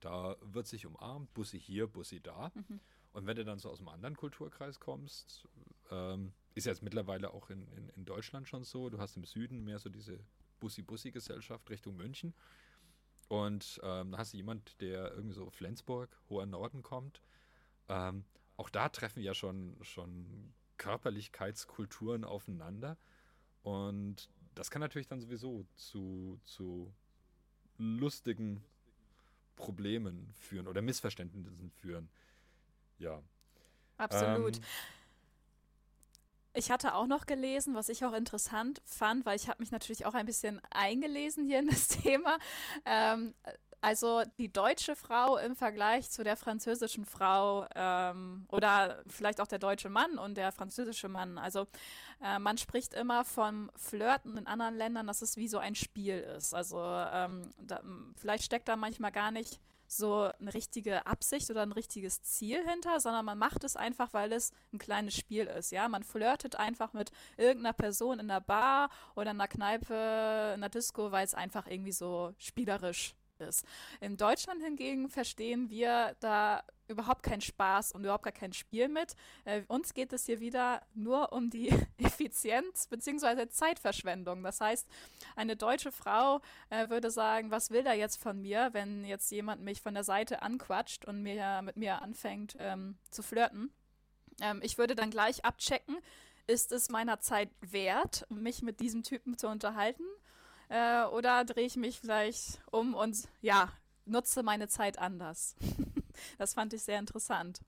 da 0.00 0.36
wird 0.40 0.66
sich 0.66 0.86
umarmt, 0.86 1.32
Bussi 1.34 1.58
hier, 1.58 1.86
Bussi 1.86 2.20
da. 2.20 2.52
Mhm. 2.54 2.80
Und 3.12 3.26
wenn 3.26 3.36
du 3.36 3.44
dann 3.44 3.58
so 3.58 3.70
aus 3.70 3.78
einem 3.78 3.88
anderen 3.88 4.16
Kulturkreis 4.16 4.78
kommst, 4.78 5.48
ähm, 5.90 6.32
ist 6.54 6.66
jetzt 6.66 6.82
mittlerweile 6.82 7.32
auch 7.32 7.48
in, 7.48 7.66
in, 7.72 7.88
in, 7.90 8.04
Deutschland 8.04 8.46
schon 8.46 8.64
so, 8.64 8.90
du 8.90 8.98
hast 8.98 9.16
im 9.16 9.24
Süden 9.24 9.64
mehr 9.64 9.78
so 9.78 9.88
diese 9.88 10.18
Bussi-Bussi-Gesellschaft 10.60 11.70
Richtung 11.70 11.96
München. 11.96 12.34
Und 13.28 13.80
ähm, 13.82 14.12
da 14.12 14.18
hast 14.18 14.32
du 14.32 14.36
jemand, 14.36 14.80
der 14.80 15.12
irgendwie 15.12 15.34
so 15.34 15.50
Flensburg, 15.50 16.20
hoher 16.28 16.46
Norden 16.46 16.82
kommt. 16.82 17.22
Ähm, 17.88 18.24
auch 18.56 18.70
da 18.70 18.88
treffen 18.88 19.22
ja 19.22 19.34
schon, 19.34 19.76
schon 19.82 20.52
Körperlichkeitskulturen 20.78 22.24
aufeinander. 22.24 22.96
Und 23.62 24.28
das 24.54 24.70
kann 24.70 24.80
natürlich 24.80 25.08
dann 25.08 25.20
sowieso 25.20 25.64
zu, 25.74 26.38
zu 26.44 26.92
lustigen 27.78 28.62
Problemen 29.56 30.32
führen 30.34 30.68
oder 30.68 30.82
Missverständnissen 30.82 31.70
führen. 31.70 32.08
Ja. 32.98 33.22
Absolut. 33.98 34.56
Ähm, 34.56 34.62
ich 36.56 36.70
hatte 36.70 36.94
auch 36.94 37.06
noch 37.06 37.26
gelesen, 37.26 37.74
was 37.74 37.90
ich 37.90 38.04
auch 38.04 38.14
interessant 38.14 38.80
fand, 38.84 39.26
weil 39.26 39.36
ich 39.36 39.48
habe 39.48 39.62
mich 39.62 39.72
natürlich 39.72 40.06
auch 40.06 40.14
ein 40.14 40.24
bisschen 40.24 40.60
eingelesen 40.70 41.44
hier 41.44 41.58
in 41.58 41.68
das 41.68 41.88
Thema. 42.02 42.38
Ähm, 42.86 43.34
also 43.80 44.22
die 44.38 44.52
deutsche 44.52 44.96
Frau 44.96 45.36
im 45.36 45.54
Vergleich 45.54 46.10
zu 46.10 46.24
der 46.24 46.36
französischen 46.36 47.04
Frau 47.04 47.66
ähm, 47.74 48.46
oder 48.50 49.02
vielleicht 49.06 49.40
auch 49.40 49.46
der 49.46 49.58
deutsche 49.58 49.88
Mann 49.88 50.18
und 50.18 50.36
der 50.36 50.52
französische 50.52 51.08
Mann. 51.08 51.38
Also 51.38 51.66
äh, 52.22 52.38
man 52.38 52.58
spricht 52.58 52.94
immer 52.94 53.24
vom 53.24 53.70
Flirten 53.76 54.36
in 54.36 54.46
anderen 54.46 54.76
Ländern, 54.76 55.06
dass 55.06 55.22
es 55.22 55.36
wie 55.36 55.48
so 55.48 55.58
ein 55.58 55.74
Spiel 55.74 56.18
ist. 56.18 56.54
Also 56.54 56.80
ähm, 56.80 57.50
da, 57.58 57.80
vielleicht 58.16 58.44
steckt 58.44 58.68
da 58.68 58.76
manchmal 58.76 59.12
gar 59.12 59.30
nicht 59.30 59.60
so 59.88 60.30
eine 60.40 60.52
richtige 60.52 61.06
Absicht 61.06 61.50
oder 61.50 61.62
ein 61.62 61.72
richtiges 61.72 62.22
Ziel 62.22 62.66
hinter, 62.68 63.00
sondern 63.00 63.24
man 63.24 63.38
macht 63.38 63.64
es 63.64 63.76
einfach, 63.76 64.12
weil 64.12 64.32
es 64.32 64.52
ein 64.72 64.78
kleines 64.78 65.14
Spiel 65.14 65.46
ist. 65.46 65.70
Ja, 65.70 65.88
man 65.88 66.02
flirtet 66.02 66.56
einfach 66.56 66.92
mit 66.92 67.12
irgendeiner 67.36 67.72
Person 67.72 68.18
in 68.18 68.28
der 68.28 68.40
Bar 68.40 68.90
oder 69.14 69.30
in 69.30 69.38
der 69.38 69.48
Kneipe, 69.48 70.52
in 70.54 70.60
der 70.60 70.70
Disco, 70.70 71.12
weil 71.12 71.24
es 71.24 71.34
einfach 71.34 71.66
irgendwie 71.66 71.92
so 71.92 72.34
spielerisch 72.38 73.14
ist. 73.40 73.64
In 74.00 74.16
Deutschland 74.16 74.62
hingegen 74.62 75.08
verstehen 75.08 75.70
wir 75.70 76.16
da 76.20 76.62
überhaupt 76.88 77.22
keinen 77.22 77.40
Spaß 77.40 77.92
und 77.92 78.04
überhaupt 78.04 78.24
gar 78.24 78.32
kein 78.32 78.52
Spiel 78.52 78.88
mit. 78.88 79.14
Äh, 79.44 79.62
uns 79.68 79.94
geht 79.94 80.12
es 80.12 80.26
hier 80.26 80.40
wieder 80.40 80.82
nur 80.94 81.32
um 81.32 81.50
die 81.50 81.68
Effizienz 81.98 82.86
bzw. 82.86 83.48
Zeitverschwendung. 83.48 84.42
Das 84.42 84.60
heißt, 84.60 84.86
eine 85.34 85.56
deutsche 85.56 85.92
Frau 85.92 86.40
äh, 86.70 86.88
würde 86.88 87.10
sagen, 87.10 87.50
was 87.50 87.70
will 87.70 87.82
der 87.82 87.94
jetzt 87.94 88.22
von 88.22 88.40
mir, 88.40 88.70
wenn 88.72 89.04
jetzt 89.04 89.30
jemand 89.30 89.62
mich 89.62 89.80
von 89.80 89.94
der 89.94 90.04
Seite 90.04 90.42
anquatscht 90.42 91.04
und 91.04 91.22
mir, 91.22 91.62
mit 91.62 91.76
mir 91.76 92.02
anfängt 92.02 92.56
ähm, 92.58 92.96
zu 93.10 93.22
flirten. 93.22 93.72
Ähm, 94.40 94.60
ich 94.62 94.78
würde 94.78 94.94
dann 94.94 95.10
gleich 95.10 95.44
abchecken, 95.44 95.98
ist 96.46 96.70
es 96.70 96.90
meiner 96.90 97.18
Zeit 97.18 97.50
wert, 97.60 98.24
mich 98.28 98.62
mit 98.62 98.78
diesem 98.80 99.02
Typen 99.02 99.36
zu 99.36 99.48
unterhalten? 99.48 100.04
Äh, 100.68 101.04
oder 101.04 101.44
drehe 101.44 101.66
ich 101.66 101.76
mich 101.76 102.00
vielleicht 102.00 102.60
um 102.70 102.94
und 102.94 103.28
ja, 103.40 103.72
nutze 104.04 104.42
meine 104.42 104.68
Zeit 104.68 104.98
anders. 104.98 105.56
das 106.38 106.54
fand 106.54 106.72
ich 106.72 106.82
sehr 106.82 106.98
interessant. 106.98 107.60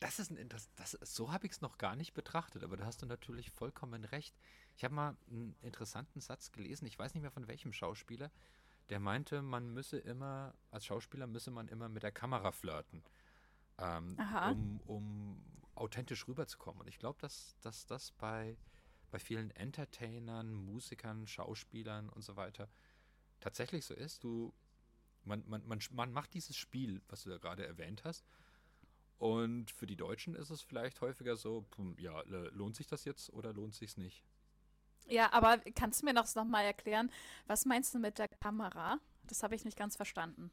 Das 0.00 0.18
ist 0.18 0.30
ein 0.30 0.48
das, 0.48 0.68
das, 0.74 0.98
so 1.02 1.32
habe 1.32 1.46
ich 1.46 1.52
es 1.52 1.60
noch 1.60 1.78
gar 1.78 1.94
nicht 1.94 2.12
betrachtet, 2.12 2.64
aber 2.64 2.76
da 2.76 2.84
hast 2.86 3.02
du 3.02 3.06
natürlich 3.06 3.50
vollkommen 3.50 4.04
recht. 4.04 4.34
Ich 4.76 4.82
habe 4.84 4.94
mal 4.94 5.16
einen 5.30 5.54
interessanten 5.60 6.20
Satz 6.20 6.50
gelesen, 6.50 6.86
ich 6.86 6.98
weiß 6.98 7.14
nicht 7.14 7.22
mehr 7.22 7.30
von 7.30 7.46
welchem 7.46 7.72
Schauspieler, 7.72 8.32
der 8.88 8.98
meinte, 8.98 9.42
man 9.42 9.72
müsse 9.72 9.98
immer, 9.98 10.54
als 10.70 10.86
Schauspieler 10.86 11.26
müsse 11.26 11.50
man 11.50 11.68
immer 11.68 11.88
mit 11.88 12.02
der 12.02 12.10
Kamera 12.10 12.50
flirten, 12.50 13.04
ähm, 13.78 14.16
um, 14.50 14.80
um 14.86 15.44
authentisch 15.74 16.26
rüberzukommen. 16.26 16.80
Und 16.80 16.88
ich 16.88 16.98
glaube, 16.98 17.18
dass, 17.20 17.56
dass 17.60 17.86
das 17.86 18.10
bei 18.12 18.56
bei 19.12 19.20
vielen 19.20 19.50
Entertainern, 19.52 20.52
Musikern, 20.52 21.28
Schauspielern 21.28 22.08
und 22.08 22.22
so 22.22 22.34
weiter 22.34 22.68
tatsächlich 23.40 23.84
so 23.84 23.94
ist. 23.94 24.24
Du, 24.24 24.52
man, 25.24 25.44
man, 25.46 25.64
man, 25.66 25.78
man 25.92 26.12
macht 26.12 26.34
dieses 26.34 26.56
Spiel, 26.56 27.02
was 27.08 27.22
du 27.22 27.30
da 27.30 27.36
gerade 27.36 27.64
erwähnt 27.64 28.02
hast. 28.04 28.24
Und 29.18 29.70
für 29.70 29.86
die 29.86 29.96
Deutschen 29.96 30.34
ist 30.34 30.50
es 30.50 30.62
vielleicht 30.62 31.00
häufiger 31.00 31.36
so, 31.36 31.64
ja, 31.98 32.22
lohnt 32.22 32.74
sich 32.74 32.88
das 32.88 33.04
jetzt 33.04 33.32
oder 33.32 33.52
lohnt 33.52 33.74
sich 33.74 33.96
nicht? 33.96 34.24
Ja, 35.06 35.32
aber 35.32 35.58
kannst 35.76 36.02
du 36.02 36.06
mir 36.06 36.12
noch, 36.12 36.34
noch 36.34 36.44
mal 36.44 36.62
erklären, 36.62 37.10
was 37.46 37.64
meinst 37.64 37.94
du 37.94 37.98
mit 37.98 38.18
der 38.18 38.28
Kamera? 38.28 38.98
Das 39.24 39.42
habe 39.42 39.54
ich 39.54 39.64
nicht 39.64 39.76
ganz 39.76 39.94
verstanden. 39.94 40.50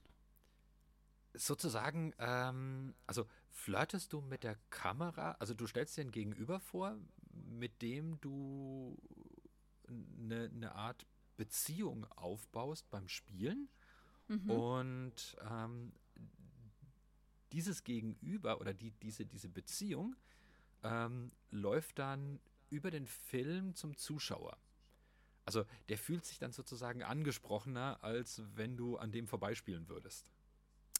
Sozusagen, 1.34 2.14
ähm, 2.20 2.94
also 3.08 3.26
flirtest 3.52 4.12
du 4.14 4.22
mit 4.22 4.44
der 4.44 4.58
Kamera, 4.70 5.38
also 5.40 5.54
du 5.54 5.66
stellst 5.66 5.98
dir 5.98 6.02
ein 6.02 6.12
Gegenüber 6.12 6.60
vor, 6.60 6.98
mit 7.46 7.82
dem 7.82 8.20
du 8.22 8.98
eine, 9.88 10.50
eine 10.54 10.76
Art 10.76 11.06
Beziehung 11.38 12.06
aufbaust 12.12 12.90
beim 12.90 13.08
Spielen. 13.08 13.70
Mhm. 14.28 14.50
Und 14.50 15.38
ähm, 15.50 15.94
dieses 17.52 17.84
Gegenüber 17.84 18.60
oder 18.60 18.74
die, 18.74 18.92
diese, 18.92 19.26
diese 19.26 19.50
Beziehung 19.50 20.16
ähm, 20.84 21.32
läuft 21.50 22.00
dann 22.00 22.40
über 22.70 22.92
den 22.92 23.08
Film 23.08 23.74
zum 23.76 23.98
Zuschauer. 23.98 24.58
Also 25.46 25.66
der 25.88 25.98
fühlt 25.98 26.26
sich 26.26 26.38
dann 26.38 26.52
sozusagen 26.52 27.02
angesprochener, 27.02 27.98
als 28.04 28.44
wenn 28.54 28.78
du 28.78 28.98
an 28.98 29.12
dem 29.12 29.28
vorbeispielen 29.28 29.90
würdest. 29.90 30.32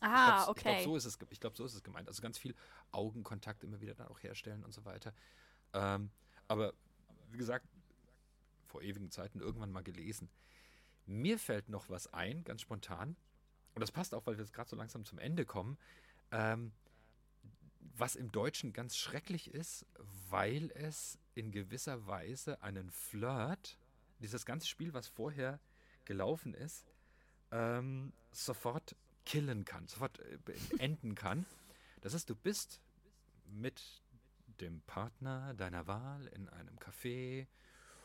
Ah, 0.02 0.44
ich 0.44 0.48
okay. 0.48 0.60
Ich 0.60 0.64
glaube, 0.64 0.84
so, 0.84 0.96
ist 0.96 1.06
es, 1.06 1.20
glaub, 1.40 1.58
so 1.58 1.66
ist 1.66 1.76
es 1.76 1.84
gemeint. 1.84 2.08
Also 2.08 2.22
ganz 2.22 2.38
viel 2.38 2.56
Augenkontakt 2.92 3.64
immer 3.64 3.82
wieder 3.82 3.94
dann 3.94 4.08
auch 4.08 4.24
herstellen 4.24 4.64
und 4.64 4.74
so 4.74 4.86
weiter. 4.86 5.14
Ähm, 5.74 6.10
aber 6.50 6.74
wie 7.32 7.38
gesagt, 7.38 7.66
vor 8.66 8.82
ewigen 8.82 9.12
Zeiten 9.12 9.40
irgendwann 9.40 9.72
mal 9.72 9.84
gelesen. 9.84 10.30
Mir 11.06 11.40
fällt 11.40 11.70
noch 11.70 11.90
was 11.90 12.14
ein, 12.14 12.44
ganz 12.44 12.62
spontan. 12.62 13.16
Und 13.74 13.82
das 13.82 13.92
passt 13.92 14.14
auch, 14.14 14.26
weil 14.26 14.38
wir 14.38 14.44
jetzt 14.44 14.54
gerade 14.54 14.70
so 14.70 14.76
langsam 14.76 15.06
zum 15.06 15.20
Ende 15.20 15.46
kommen. 15.46 15.78
Ähm, 16.32 16.72
was 17.98 18.16
im 18.16 18.32
Deutschen 18.32 18.74
ganz 18.74 18.98
schrecklich 18.98 19.54
ist, 19.54 19.86
weil 20.30 20.72
es 20.72 21.18
in 21.36 21.52
gewisser 21.52 22.08
Weise 22.08 22.62
einen 22.62 22.90
Flirt, 22.92 23.78
dieses 24.20 24.46
ganze 24.46 24.68
Spiel, 24.68 24.94
was 24.94 25.08
vorher 25.08 25.60
gelaufen 26.06 26.54
ist, 26.54 26.86
ähm, 27.52 28.12
sofort 28.32 28.96
killen 29.26 29.66
kann, 29.66 29.88
sofort 29.88 30.20
äh, 30.20 30.38
enden 30.80 31.16
kann. 31.16 31.46
Das 32.02 32.14
heißt, 32.14 32.30
du 32.30 32.36
bist 32.36 32.82
mit 33.46 34.02
dem 34.62 34.82
Partner 34.82 35.54
deiner 35.54 35.88
Wahl 35.88 36.28
in 36.28 36.50
einem 36.50 36.78
Café. 36.78 37.48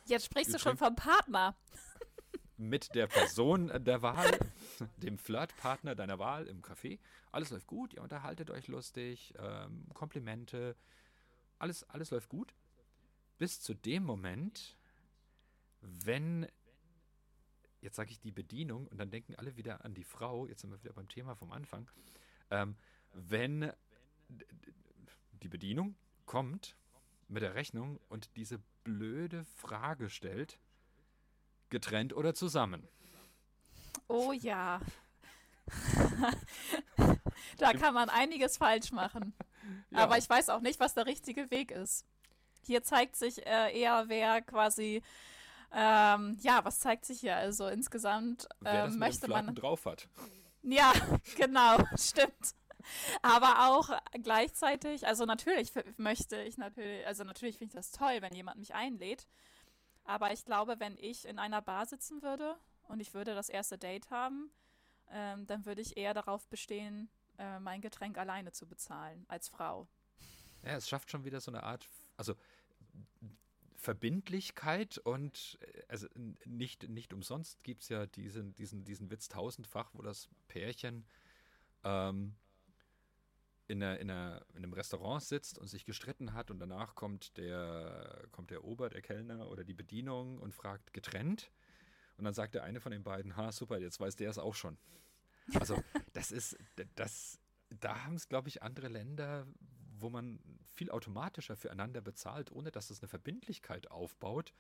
Jetzt 0.07 0.27
sprichst 0.27 0.55
du 0.55 0.59
schon 0.59 0.77
vom 0.77 0.95
Partner. 0.95 1.57
Mit 2.57 2.95
der 2.95 3.09
Person 3.09 3.73
der 3.85 4.03
Wahl, 4.03 4.39
dem 4.99 5.19
Flirtpartner 5.19 5.95
deiner 5.97 6.19
Wahl 6.19 6.47
im 6.47 6.63
Café. 6.63 7.01
Alles 7.33 7.51
läuft 7.51 7.67
gut, 7.67 7.95
ihr 7.95 8.03
unterhaltet 8.03 8.49
euch 8.51 8.69
lustig, 8.69 9.35
ähm, 9.39 9.89
Komplimente, 9.93 10.77
alles, 11.59 11.83
alles 11.91 12.11
läuft 12.11 12.29
gut. 12.29 12.55
Bis 13.39 13.61
zu 13.61 13.75
dem 13.75 14.05
Moment, 14.05 14.77
wenn, 15.81 16.47
jetzt 17.81 17.97
sage 17.97 18.13
ich 18.13 18.21
die 18.21 18.31
Bedienung, 18.31 18.87
und 18.87 18.99
dann 18.99 19.11
denken 19.11 19.35
alle 19.35 19.57
wieder 19.57 19.85
an 19.85 19.95
die 19.95 20.05
Frau, 20.05 20.47
jetzt 20.47 20.61
sind 20.61 20.71
wir 20.71 20.81
wieder 20.81 20.93
beim 20.93 21.09
Thema 21.09 21.35
vom 21.35 21.51
Anfang, 21.51 21.91
ähm, 22.51 22.77
wenn 23.13 23.73
die 25.43 25.49
Bedienung 25.49 25.97
kommt 26.27 26.77
mit 27.29 27.43
der 27.43 27.55
Rechnung 27.55 28.01
und 28.09 28.37
diese 28.37 28.59
blöde 28.85 29.45
Frage 29.57 30.11
stellt, 30.11 30.59
getrennt 31.71 32.13
oder 32.13 32.35
zusammen. 32.35 32.87
Oh 34.09 34.33
ja. 34.33 34.81
da 37.59 37.73
kann 37.73 37.95
man 37.95 38.09
einiges 38.09 38.57
falsch 38.57 38.93
machen. 38.93 39.35
Ja. 39.89 40.01
Aber 40.01 40.19
ich 40.19 40.29
weiß 40.29 40.51
auch 40.51 40.61
nicht, 40.61 40.79
was 40.79 40.93
der 40.93 41.07
richtige 41.07 41.51
Weg 41.51 41.71
ist. 41.71 42.05
Hier 42.67 42.83
zeigt 42.83 43.17
sich 43.17 43.47
äh, 43.47 43.81
eher, 43.81 44.05
wer 44.09 44.43
quasi, 44.43 45.03
ähm, 45.73 46.37
ja, 46.43 46.63
was 46.67 46.81
zeigt 46.81 47.07
sich 47.07 47.21
hier? 47.21 47.35
Also 47.37 47.69
insgesamt 47.69 48.47
äh, 48.63 48.89
möchte 48.89 49.27
man 49.27 49.55
drauf 49.55 49.87
hat. 49.87 50.07
Ja, 50.63 50.93
genau, 51.37 51.79
stimmt. 51.97 52.55
Aber 53.23 53.71
auch 53.71 53.91
gleichzeitig, 54.23 55.07
also 55.07 55.25
natürlich 55.25 55.73
möchte 55.97 56.43
ich 56.43 56.59
natürlich, 56.59 57.07
also 57.07 57.25
natürlich 57.25 57.59
finde 57.59 57.73
ich 57.73 57.77
das 57.77 57.93
toll, 57.93 58.19
wenn 58.21 58.35
jemand 58.35 58.59
mich 58.59 58.75
einlädt. 58.75 59.27
Aber 60.05 60.33
ich 60.33 60.45
glaube, 60.45 60.81
wenn 60.81 60.97
ich 60.99 61.27
in 61.27 61.39
einer 61.39 61.63
Bar 61.63 61.87
sitzen 61.87 62.23
würde 62.23 62.57
und 62.89 63.01
ich 63.01 63.15
würde 63.15 63.35
das 63.35 63.49
erste 63.49 63.79
Date 63.79 64.11
haben, 64.11 64.51
ähm, 65.11 65.47
dann 65.47 65.65
würde 65.65 65.81
ich 65.81 65.97
eher 65.97 66.15
darauf 66.15 66.47
bestehen, 66.49 67.09
äh, 67.39 67.59
mein 67.61 67.81
Getränk 67.81 68.19
alleine 68.19 68.53
zu 68.53 68.67
bezahlen 68.67 69.25
als 69.29 69.49
Frau. 69.49 69.89
Ja, 70.63 70.77
es 70.77 70.89
schafft 70.89 71.11
schon 71.11 71.25
wieder 71.25 71.41
so 71.41 71.51
eine 71.51 71.63
Art, 71.63 71.89
also 72.17 72.35
Verbindlichkeit 73.77 74.99
und 74.99 75.59
äh, 75.61 75.83
also 75.89 76.09
nicht, 76.45 76.89
nicht 76.89 77.13
umsonst 77.13 77.63
gibt 77.63 77.83
es 77.83 77.89
ja 77.89 78.07
diesen, 78.07 78.55
diesen, 78.55 78.85
diesen 78.85 79.11
Witz 79.11 79.29
tausendfach, 79.29 79.91
wo 79.93 80.03
das 80.03 80.29
Pärchen 80.49 81.05
ähm, 81.85 82.35
in, 83.67 83.83
einer, 83.83 83.99
in, 83.99 84.11
einer, 84.11 84.45
in 84.51 84.59
einem 84.59 84.73
Restaurant 84.73 85.23
sitzt 85.23 85.59
und 85.59 85.69
sich 85.69 85.85
gestritten 85.85 86.35
hat 86.35 86.51
und 86.51 86.59
danach 86.59 86.95
kommt 86.95 87.37
der, 87.37 88.27
kommt 88.31 88.51
der 88.51 88.65
Ober, 88.65 88.91
der 88.91 89.03
Kellner 89.03 89.49
oder 89.51 89.65
die 89.65 89.75
Bedienung 89.75 90.39
und 90.39 90.55
fragt 90.55 90.93
getrennt. 90.93 91.51
Und 92.17 92.25
dann 92.25 92.35
sagt 92.35 92.55
der 92.55 92.65
eine 92.65 92.81
von 92.81 92.93
den 92.93 93.03
beiden, 93.03 93.37
ha, 93.37 93.51
super, 93.53 93.79
jetzt 93.79 94.01
weiß 94.01 94.17
der 94.17 94.31
es 94.31 94.39
auch 94.39 94.55
schon. 94.55 94.77
Also 95.55 95.83
das 96.13 96.31
ist, 96.31 96.57
das, 96.95 97.41
da 97.81 98.05
haben 98.05 98.15
es, 98.15 98.29
glaube 98.29 98.49
ich, 98.49 98.63
andere 98.63 98.89
Länder, 98.89 99.47
wo 99.99 100.11
man 100.11 100.39
viel 100.67 100.91
automatischer 100.91 101.57
füreinander 101.57 102.01
bezahlt, 102.01 102.53
ohne 102.53 102.71
dass 102.71 102.91
es 102.91 103.01
eine 103.01 103.09
Verbindlichkeit 103.09 103.91
aufbaut. 103.91 104.53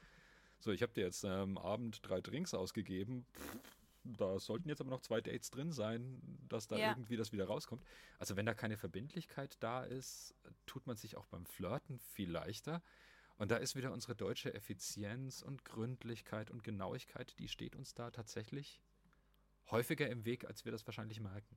So, 0.60 0.72
ich 0.72 0.82
habe 0.82 0.94
dir 0.94 1.04
jetzt 1.04 1.24
am 1.24 1.50
ähm, 1.50 1.58
Abend 1.58 2.00
drei 2.02 2.20
Drinks 2.20 2.54
ausgegeben. 2.54 3.26
Pff, 3.34 3.58
da 4.04 4.38
sollten 4.38 4.68
jetzt 4.68 4.80
aber 4.80 4.90
noch 4.90 5.00
zwei 5.00 5.20
Dates 5.20 5.50
drin 5.50 5.72
sein, 5.72 6.20
dass 6.48 6.68
da 6.68 6.76
ja. 6.76 6.90
irgendwie 6.90 7.16
das 7.16 7.32
wieder 7.32 7.46
rauskommt. 7.46 7.82
Also 8.18 8.36
wenn 8.36 8.46
da 8.46 8.54
keine 8.54 8.76
Verbindlichkeit 8.76 9.56
da 9.60 9.82
ist, 9.82 10.34
tut 10.66 10.86
man 10.86 10.96
sich 10.96 11.16
auch 11.16 11.26
beim 11.26 11.46
Flirten 11.46 11.98
viel 11.98 12.30
leichter. 12.30 12.82
Und 13.36 13.50
da 13.50 13.56
ist 13.56 13.74
wieder 13.74 13.92
unsere 13.92 14.14
deutsche 14.14 14.54
Effizienz 14.54 15.42
und 15.42 15.64
Gründlichkeit 15.64 16.50
und 16.50 16.62
Genauigkeit, 16.62 17.36
die 17.38 17.48
steht 17.48 17.74
uns 17.74 17.94
da 17.94 18.10
tatsächlich 18.10 18.80
häufiger 19.70 20.08
im 20.08 20.24
Weg, 20.24 20.44
als 20.44 20.64
wir 20.64 20.72
das 20.72 20.86
wahrscheinlich 20.86 21.20
merken. 21.20 21.56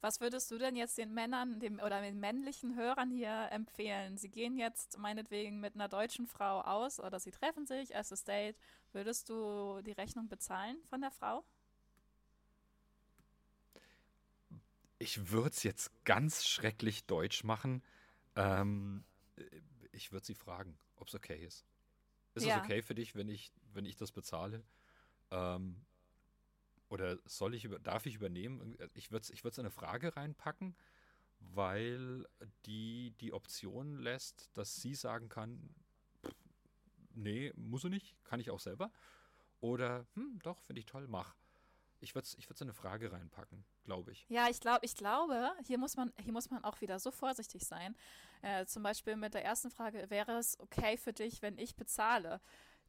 Was 0.00 0.20
würdest 0.20 0.50
du 0.50 0.58
denn 0.58 0.76
jetzt 0.76 0.96
den 0.96 1.12
Männern 1.12 1.58
dem, 1.58 1.80
oder 1.80 2.00
den 2.00 2.20
männlichen 2.20 2.76
Hörern 2.76 3.10
hier 3.10 3.48
empfehlen? 3.50 4.16
Sie 4.16 4.28
gehen 4.28 4.56
jetzt 4.56 4.96
meinetwegen 4.98 5.58
mit 5.58 5.74
einer 5.74 5.88
deutschen 5.88 6.26
Frau 6.28 6.60
aus 6.60 7.00
oder 7.00 7.18
sie 7.18 7.32
treffen 7.32 7.66
sich, 7.66 7.90
erstes 7.90 8.22
Date. 8.22 8.56
Würdest 8.92 9.28
du 9.28 9.80
die 9.82 9.92
Rechnung 9.92 10.28
bezahlen 10.28 10.76
von 10.88 11.00
der 11.00 11.10
Frau? 11.10 11.44
Ich 15.00 15.30
würde 15.30 15.50
es 15.50 15.62
jetzt 15.64 15.90
ganz 16.04 16.46
schrecklich 16.46 17.04
deutsch 17.06 17.42
machen. 17.42 17.82
Ähm, 18.36 19.04
ich 19.90 20.12
würde 20.12 20.26
sie 20.26 20.34
fragen, 20.34 20.78
ob 20.96 21.08
es 21.08 21.14
okay 21.14 21.44
ist. 21.44 21.64
Ist 22.34 22.46
es 22.46 22.56
okay 22.56 22.82
für 22.82 22.94
dich, 22.94 23.16
wenn 23.16 23.28
ich, 23.28 23.50
wenn 23.72 23.84
ich 23.84 23.96
das 23.96 24.12
bezahle? 24.12 24.62
Ähm, 25.32 25.84
oder 26.88 27.18
soll 27.24 27.54
ich 27.54 27.68
darf 27.82 28.06
ich 28.06 28.14
übernehmen? 28.14 28.76
Ich 28.94 29.10
würde 29.10 29.22
es 29.22 29.30
ich 29.30 29.44
in 29.44 29.52
eine 29.58 29.70
Frage 29.70 30.16
reinpacken, 30.16 30.76
weil 31.40 32.26
die 32.66 33.12
die 33.20 33.32
Option 33.32 33.98
lässt, 33.98 34.50
dass 34.54 34.76
sie 34.76 34.94
sagen 34.94 35.28
kann, 35.28 35.74
nee, 37.14 37.52
muss 37.56 37.82
sie 37.82 37.90
nicht, 37.90 38.16
kann 38.24 38.40
ich 38.40 38.50
auch 38.50 38.60
selber. 38.60 38.90
Oder, 39.60 40.06
hm, 40.14 40.38
doch, 40.42 40.60
finde 40.62 40.80
ich 40.80 40.86
toll, 40.86 41.06
mach. 41.08 41.34
Ich 42.00 42.14
würde 42.14 42.26
es 42.26 42.34
ich 42.38 42.48
in 42.48 42.56
eine 42.60 42.72
Frage 42.72 43.10
reinpacken, 43.10 43.64
glaube 43.84 44.12
ich. 44.12 44.24
Ja, 44.28 44.48
ich 44.48 44.60
glaube, 44.60 44.86
ich 44.86 44.94
glaube, 44.94 45.52
hier 45.66 45.78
muss 45.78 45.96
man, 45.96 46.12
hier 46.22 46.32
muss 46.32 46.48
man 46.48 46.62
auch 46.62 46.80
wieder 46.80 47.00
so 47.00 47.10
vorsichtig 47.10 47.66
sein. 47.66 47.96
Äh, 48.42 48.66
zum 48.66 48.84
Beispiel 48.84 49.16
mit 49.16 49.34
der 49.34 49.44
ersten 49.44 49.70
Frage, 49.70 50.08
wäre 50.08 50.38
es 50.38 50.58
okay 50.60 50.96
für 50.96 51.12
dich, 51.12 51.42
wenn 51.42 51.58
ich 51.58 51.74
bezahle? 51.74 52.40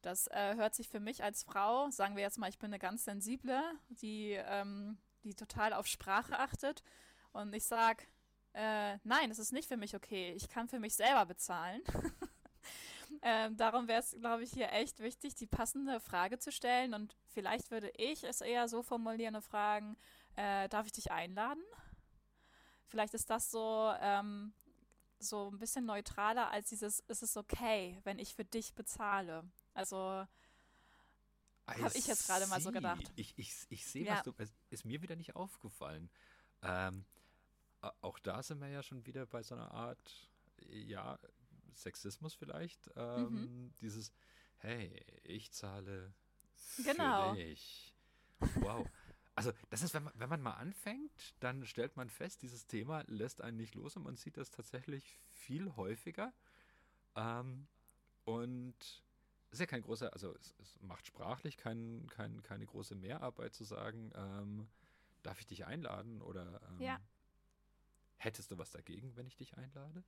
Das 0.02 0.28
äh, 0.28 0.56
hört 0.56 0.76
sich 0.76 0.88
für 0.88 1.00
mich 1.00 1.24
als 1.24 1.44
Frau, 1.44 1.90
sagen 1.90 2.16
wir 2.16 2.24
jetzt 2.24 2.38
mal, 2.38 2.50
ich 2.50 2.60
bin 2.60 2.70
eine 2.70 2.80
ganz 2.80 3.04
sensible, 3.04 3.62
die, 3.90 4.32
ähm, 4.32 4.98
die 5.24 5.36
total 5.36 5.74
auf 5.74 5.88
Sprache 5.88 6.40
achtet. 6.40 6.84
Und 7.34 7.54
ich 7.54 7.66
sage, 7.66 8.04
äh, 8.54 8.98
nein, 9.04 9.30
es 9.30 9.40
ist 9.40 9.52
nicht 9.52 9.68
für 9.68 9.78
mich 9.78 9.96
okay. 9.96 10.34
Ich 10.36 10.50
kann 10.50 10.68
für 10.68 10.80
mich 10.80 10.96
selber 10.96 11.26
bezahlen. 11.26 11.82
ähm, 13.22 13.58
darum 13.58 13.88
wäre 13.88 14.00
es, 14.00 14.16
glaube 14.20 14.44
ich, 14.44 14.52
hier 14.52 14.72
echt 14.72 15.00
wichtig, 15.00 15.36
die 15.36 15.48
passende 15.48 16.00
Frage 16.00 16.40
zu 16.40 16.52
stellen. 16.52 16.94
Und 16.94 17.16
vielleicht 17.28 17.70
würde 17.70 17.92
ich 17.98 18.24
es 18.24 18.42
eher 18.42 18.68
so 18.68 18.82
formulieren 18.82 19.36
und 19.36 19.44
fragen, 19.44 19.98
äh, 20.36 20.70
darf 20.70 20.86
ich 20.86 20.94
dich 20.94 21.12
einladen? 21.12 21.64
Vielleicht 22.88 23.14
ist 23.14 23.30
das 23.30 23.52
so, 23.52 23.94
ähm, 24.00 24.54
so 25.20 25.50
ein 25.52 25.60
bisschen 25.60 25.86
neutraler 25.86 26.50
als 26.50 26.70
dieses, 26.70 27.02
ist 27.02 27.22
es 27.22 27.38
okay, 27.38 28.00
wenn 28.04 28.18
ich 28.18 28.34
für 28.34 28.46
dich 28.46 28.74
bezahle? 28.74 29.44
Also 29.80 30.28
habe 31.68 31.98
ich 31.98 32.08
jetzt 32.08 32.26
gerade 32.26 32.48
mal 32.48 32.62
so 32.62 32.72
gedacht. 32.72 33.12
Ich, 33.16 33.34
ich, 33.38 33.54
ich 33.70 33.86
sehe, 33.86 34.06
ja. 34.06 34.16
was 34.16 34.24
du. 34.24 34.34
Es 34.38 34.52
ist 34.70 34.86
mir 34.86 35.02
wieder 35.02 35.16
nicht 35.16 35.36
aufgefallen. 35.36 36.10
Ähm, 36.62 37.06
auch 38.02 38.20
da 38.20 38.44
sind 38.44 38.60
wir 38.60 38.68
ja 38.68 38.84
schon 38.84 39.06
wieder 39.06 39.26
bei 39.26 39.44
so 39.44 39.56
einer 39.56 39.72
Art, 39.72 40.30
ja, 40.68 41.18
Sexismus 41.74 42.34
vielleicht. 42.34 42.90
Ähm, 42.96 43.30
mhm. 43.30 43.74
Dieses, 43.82 44.12
hey, 44.58 45.02
ich 45.24 45.52
zahle 45.52 46.14
für 46.56 46.84
genau. 46.84 47.34
dich. 47.36 47.96
Wow. 48.56 48.86
Also, 49.36 49.54
das 49.70 49.84
ist, 49.84 49.94
wenn 49.94 50.04
man, 50.04 50.14
wenn 50.18 50.28
man 50.28 50.42
mal 50.42 50.56
anfängt, 50.56 51.34
dann 51.40 51.66
stellt 51.66 51.96
man 51.96 52.10
fest, 52.10 52.42
dieses 52.42 52.68
Thema 52.68 53.04
lässt 53.08 53.42
einen 53.42 53.56
nicht 53.56 53.74
los 53.76 53.96
und 53.96 54.04
man 54.04 54.18
sieht 54.18 54.36
das 54.36 54.52
tatsächlich 54.52 55.18
viel 55.30 55.78
häufiger. 55.78 56.34
Ähm, 57.16 57.68
und 58.26 58.76
ist 59.52 59.60
ja 59.60 59.66
kein 59.66 59.82
großer, 59.82 60.14
also 60.14 60.34
es, 60.36 60.56
es 60.60 60.80
macht 60.82 61.08
sprachlich 61.08 61.58
kein, 61.58 62.08
kein, 62.10 62.42
keine 62.44 62.66
große 62.66 62.96
Mehrarbeit 62.96 63.54
zu 63.54 63.64
sagen, 63.64 64.12
ähm, 64.16 64.68
darf 65.24 65.40
ich 65.40 65.48
dich 65.48 65.66
einladen 65.66 66.22
oder 66.22 66.62
ähm, 66.70 66.82
ja. 66.82 67.00
hättest 68.18 68.52
du 68.52 68.58
was 68.58 68.72
dagegen, 68.72 69.16
wenn 69.16 69.28
ich 69.28 69.36
dich 69.36 69.58
einlade? 69.58 70.04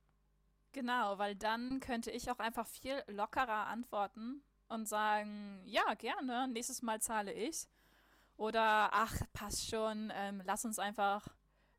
Genau, 0.72 1.18
weil 1.18 1.36
dann 1.36 1.80
könnte 1.80 2.10
ich 2.10 2.30
auch 2.30 2.38
einfach 2.38 2.66
viel 2.66 3.02
lockerer 3.06 3.66
antworten 3.66 4.42
und 4.68 4.88
sagen, 4.88 5.62
ja, 5.66 5.94
gerne, 5.94 6.48
nächstes 6.48 6.80
Mal 6.80 7.00
zahle 7.00 7.32
ich. 7.32 7.68
Oder, 8.38 8.88
ach, 8.92 9.14
passt 9.34 9.68
schon, 9.68 10.10
ähm, 10.14 10.40
lass 10.44 10.64
uns 10.64 10.78
einfach 10.78 11.28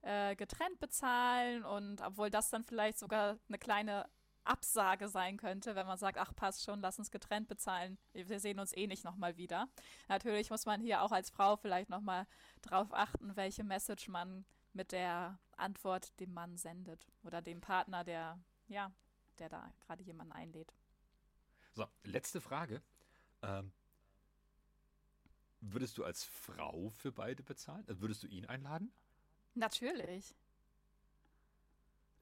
äh, 0.04 0.36
getrennt 0.36 0.80
bezahlen 0.80 1.64
und 1.64 2.02
obwohl 2.02 2.30
das 2.30 2.50
dann 2.52 2.64
vielleicht 2.64 3.00
sogar 3.00 3.40
eine 3.48 3.58
kleine 3.58 4.08
Absage 4.46 5.08
sein 5.08 5.38
könnte, 5.38 5.76
wenn 5.76 5.88
man 5.88 5.98
sagt, 5.98 6.18
ach 6.18 6.36
passt 6.36 6.64
schon, 6.64 6.80
lass 6.82 7.00
uns 7.00 7.12
getrennt 7.12 7.48
bezahlen. 7.48 7.98
Wir 8.14 8.40
sehen 8.40 8.60
uns 8.60 8.76
eh 8.76 8.88
nicht 8.88 9.04
nochmal 9.04 9.38
wieder. 9.38 9.70
Natürlich 10.08 10.50
muss 10.50 10.66
man 10.66 10.82
hier 10.82 11.02
auch 11.02 11.12
als 11.12 11.30
Frau 11.30 11.56
vielleicht 11.56 11.90
nochmal 11.90 12.28
drauf 12.62 12.94
achten, 12.94 13.36
welche 13.36 13.64
Message 13.64 14.08
man 14.08 14.46
mit 14.74 14.92
der 14.92 15.40
Antwort 15.56 16.20
dem 16.20 16.34
Mann 16.34 16.58
sendet 16.58 17.08
oder 17.24 17.42
dem 17.42 17.62
Partner, 17.62 18.04
der, 18.04 18.40
ja, 18.68 18.92
der 19.40 19.50
da 19.50 19.72
gerade 19.86 20.04
jemanden 20.04 20.34
einlädt. 20.34 20.74
So, 21.74 21.88
letzte 22.04 22.42
Frage. 22.42 22.82
Ähm, 23.42 23.72
würdest 25.62 25.98
du 25.98 26.04
als 26.04 26.24
Frau 26.24 26.90
für 26.90 27.12
beide 27.12 27.44
bezahlen? 27.44 27.84
Also 27.88 28.02
würdest 28.02 28.24
du 28.24 28.28
ihn 28.28 28.46
einladen? 28.46 28.92
Natürlich. 29.56 30.36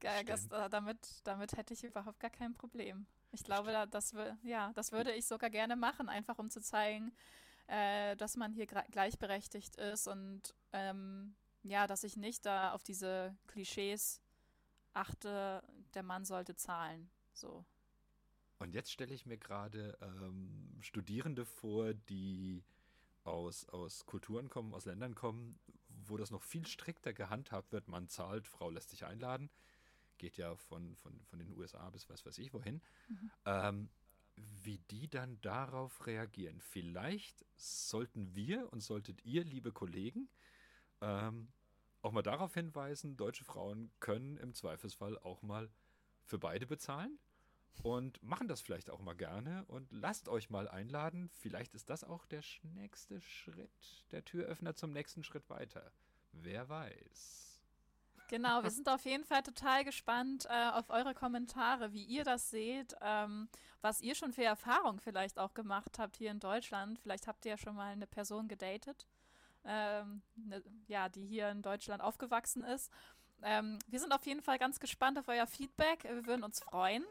Das, 0.02 0.46
äh, 0.46 0.68
damit, 0.68 0.98
damit 1.24 1.56
hätte 1.56 1.74
ich 1.74 1.84
überhaupt 1.84 2.20
gar 2.20 2.30
kein 2.30 2.54
Problem. 2.54 3.06
Ich 3.30 3.44
glaube, 3.44 3.86
das, 3.90 4.14
ja, 4.42 4.72
das 4.74 4.92
würde 4.92 5.12
ich 5.12 5.26
sogar 5.26 5.50
gerne 5.50 5.76
machen, 5.76 6.08
einfach 6.08 6.38
um 6.38 6.50
zu 6.50 6.60
zeigen, 6.60 7.12
äh, 7.68 8.16
dass 8.16 8.36
man 8.36 8.52
hier 8.52 8.66
gleichberechtigt 8.66 9.76
ist 9.76 10.06
und 10.08 10.54
ähm, 10.72 11.34
ja, 11.62 11.86
dass 11.86 12.04
ich 12.04 12.16
nicht 12.16 12.44
da 12.44 12.72
auf 12.72 12.82
diese 12.82 13.36
Klischees 13.46 14.20
achte, 14.92 15.62
der 15.94 16.02
Mann 16.02 16.24
sollte 16.24 16.56
zahlen. 16.56 17.08
So. 17.32 17.64
Und 18.58 18.74
jetzt 18.74 18.92
stelle 18.92 19.14
ich 19.14 19.24
mir 19.24 19.38
gerade 19.38 19.96
ähm, 20.02 20.76
Studierende 20.80 21.44
vor, 21.44 21.94
die 21.94 22.64
aus, 23.24 23.68
aus 23.68 24.04
Kulturen 24.04 24.50
kommen, 24.50 24.74
aus 24.74 24.84
Ländern 24.84 25.14
kommen, 25.14 25.58
wo 25.88 26.16
das 26.16 26.30
noch 26.30 26.42
viel 26.42 26.66
strikter 26.66 27.12
gehandhabt 27.12 27.72
wird. 27.72 27.88
Man 27.88 28.08
zahlt, 28.08 28.48
Frau 28.48 28.70
lässt 28.70 28.90
sich 28.90 29.04
einladen 29.04 29.48
geht 30.22 30.36
ja 30.36 30.54
von, 30.54 30.94
von, 30.94 31.20
von 31.24 31.40
den 31.40 31.50
USA 31.58 31.90
bis 31.90 32.08
was 32.08 32.24
weiß 32.24 32.38
ich 32.38 32.54
wohin, 32.54 32.80
mhm. 33.08 33.30
ähm, 33.44 33.90
wie 34.36 34.78
die 34.78 35.08
dann 35.08 35.40
darauf 35.40 36.06
reagieren. 36.06 36.60
Vielleicht 36.60 37.44
sollten 37.56 38.36
wir 38.36 38.72
und 38.72 38.84
solltet 38.84 39.24
ihr, 39.24 39.42
liebe 39.42 39.72
Kollegen, 39.72 40.28
ähm, 41.00 41.48
auch 42.02 42.12
mal 42.12 42.22
darauf 42.22 42.54
hinweisen, 42.54 43.16
deutsche 43.16 43.44
Frauen 43.44 43.90
können 43.98 44.36
im 44.36 44.54
Zweifelsfall 44.54 45.18
auch 45.18 45.42
mal 45.42 45.68
für 46.24 46.38
beide 46.38 46.68
bezahlen 46.68 47.18
und 47.82 48.22
machen 48.22 48.46
das 48.46 48.60
vielleicht 48.60 48.90
auch 48.90 49.00
mal 49.00 49.16
gerne 49.16 49.64
und 49.66 49.90
lasst 49.90 50.28
euch 50.28 50.50
mal 50.50 50.68
einladen. 50.68 51.30
Vielleicht 51.30 51.74
ist 51.74 51.90
das 51.90 52.04
auch 52.04 52.26
der 52.26 52.42
nächste 52.62 53.20
Schritt, 53.20 54.04
der 54.12 54.24
Türöffner 54.24 54.76
zum 54.76 54.92
nächsten 54.92 55.24
Schritt 55.24 55.50
weiter. 55.50 55.90
Wer 56.30 56.68
weiß. 56.68 57.51
Genau, 58.32 58.62
wir 58.62 58.70
sind 58.70 58.88
auf 58.88 59.04
jeden 59.04 59.26
Fall 59.26 59.42
total 59.42 59.84
gespannt 59.84 60.46
äh, 60.48 60.70
auf 60.70 60.88
eure 60.88 61.12
Kommentare, 61.12 61.92
wie 61.92 62.02
ihr 62.02 62.24
das 62.24 62.48
seht, 62.48 62.96
ähm, 63.02 63.46
was 63.82 64.00
ihr 64.00 64.14
schon 64.14 64.32
für 64.32 64.42
Erfahrungen 64.42 65.00
vielleicht 65.00 65.38
auch 65.38 65.52
gemacht 65.52 65.98
habt 65.98 66.16
hier 66.16 66.30
in 66.30 66.40
Deutschland. 66.40 66.98
Vielleicht 66.98 67.26
habt 67.26 67.44
ihr 67.44 67.50
ja 67.50 67.58
schon 67.58 67.76
mal 67.76 67.92
eine 67.92 68.06
Person 68.06 68.48
gedatet, 68.48 69.06
ähm, 69.66 70.22
ne, 70.34 70.62
ja, 70.88 71.10
die 71.10 71.26
hier 71.26 71.50
in 71.50 71.60
Deutschland 71.60 72.02
aufgewachsen 72.02 72.64
ist. 72.64 72.90
Ähm, 73.42 73.78
wir 73.86 74.00
sind 74.00 74.14
auf 74.14 74.24
jeden 74.24 74.40
Fall 74.40 74.58
ganz 74.58 74.80
gespannt 74.80 75.18
auf 75.18 75.28
euer 75.28 75.46
Feedback. 75.46 76.04
Wir 76.04 76.24
würden 76.24 76.42
uns 76.42 76.60
freuen. 76.60 77.04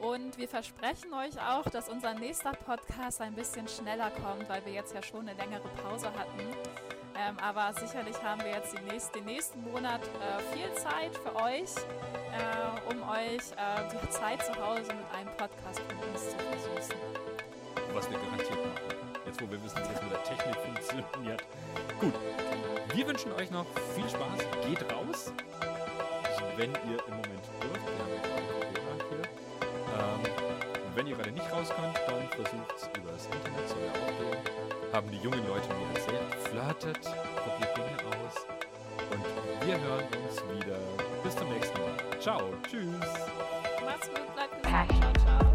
Und 0.00 0.38
wir 0.38 0.48
versprechen 0.48 1.12
euch 1.12 1.38
auch, 1.42 1.68
dass 1.68 1.90
unser 1.90 2.14
nächster 2.14 2.52
Podcast 2.52 3.20
ein 3.20 3.34
bisschen 3.34 3.68
schneller 3.68 4.10
kommt, 4.12 4.48
weil 4.48 4.64
wir 4.64 4.72
jetzt 4.72 4.94
ja 4.94 5.02
schon 5.02 5.28
eine 5.28 5.38
längere 5.38 5.68
Pause 5.82 6.10
hatten. 6.18 6.87
Ähm, 7.18 7.36
aber 7.42 7.72
sicherlich 7.72 8.22
haben 8.22 8.40
wir 8.42 8.52
jetzt 8.52 8.74
nächst, 8.84 9.12
den 9.12 9.24
nächsten 9.24 9.60
Monat 9.64 10.00
äh, 10.02 10.56
viel 10.56 10.72
Zeit 10.74 11.16
für 11.16 11.34
euch, 11.34 11.74
äh, 12.30 12.92
um 12.92 13.02
euch 13.10 13.42
äh, 13.56 13.82
die 13.90 14.10
Zeit 14.10 14.44
zu 14.44 14.54
Hause 14.54 14.82
mit 14.94 15.06
einem 15.12 15.30
Podcast 15.36 15.80
von 15.80 15.98
uns 16.08 16.30
zu 16.30 16.36
versüßen. 16.38 16.96
Was 17.92 18.08
wir 18.08 18.18
garantiert 18.18 18.58
machen. 18.58 19.08
Jetzt, 19.26 19.42
wo 19.42 19.50
wir 19.50 19.62
wissen, 19.64 19.78
wie 19.78 19.92
das 19.92 20.02
mit 20.02 20.12
der 20.12 20.22
Technik 20.22 20.56
funktioniert. 20.56 21.44
Gut. 21.98 22.14
Wir 22.94 23.06
wünschen 23.06 23.32
euch 23.32 23.50
noch 23.50 23.66
viel 23.94 24.08
Spaß. 24.08 24.38
Geht 24.64 24.92
raus, 24.92 25.32
wenn 26.56 26.70
ihr 26.70 26.98
im 27.08 27.16
Moment 27.16 27.44
dürft. 27.60 27.86
Wir 28.72 28.82
haben 28.84 29.02
hier. 29.10 29.22
Ähm, 29.98 30.58
wenn 30.94 31.06
ihr 31.08 31.16
gerade 31.16 31.32
nicht 31.32 31.52
raus 31.52 31.68
könnt, 31.74 31.98
dann 32.06 32.28
versucht 32.28 32.74
es 32.76 32.88
über 32.96 33.12
das 33.12 33.26
Internet, 33.26 33.68
soll 33.68 33.82
ja 33.82 33.92
auch 33.92 34.67
haben 34.92 35.10
die 35.10 35.18
jungen 35.18 35.46
Leute 35.46 35.68
mir 35.74 35.88
erzählt. 35.94 36.34
Flirtet, 36.50 37.02
probiert 37.02 37.76
Dinge 37.76 37.96
aus. 38.08 38.46
Und 39.10 39.24
wir 39.66 39.80
hören 39.80 40.04
uns 40.26 40.42
wieder. 40.54 40.78
Bis 41.22 41.36
zum 41.36 41.48
nächsten 41.50 41.78
Mal. 41.78 41.92
Ciao, 42.20 42.40
tschüss. 42.68 42.86
Mach's 43.84 44.08
gut, 44.08 44.34
bleibt 44.34 44.62
gesund. 44.62 45.00
Ciao, 45.00 45.12
ciao. 45.24 45.48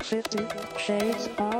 Fifty 0.00 0.46
Shades 0.78 1.28
of 1.38 1.53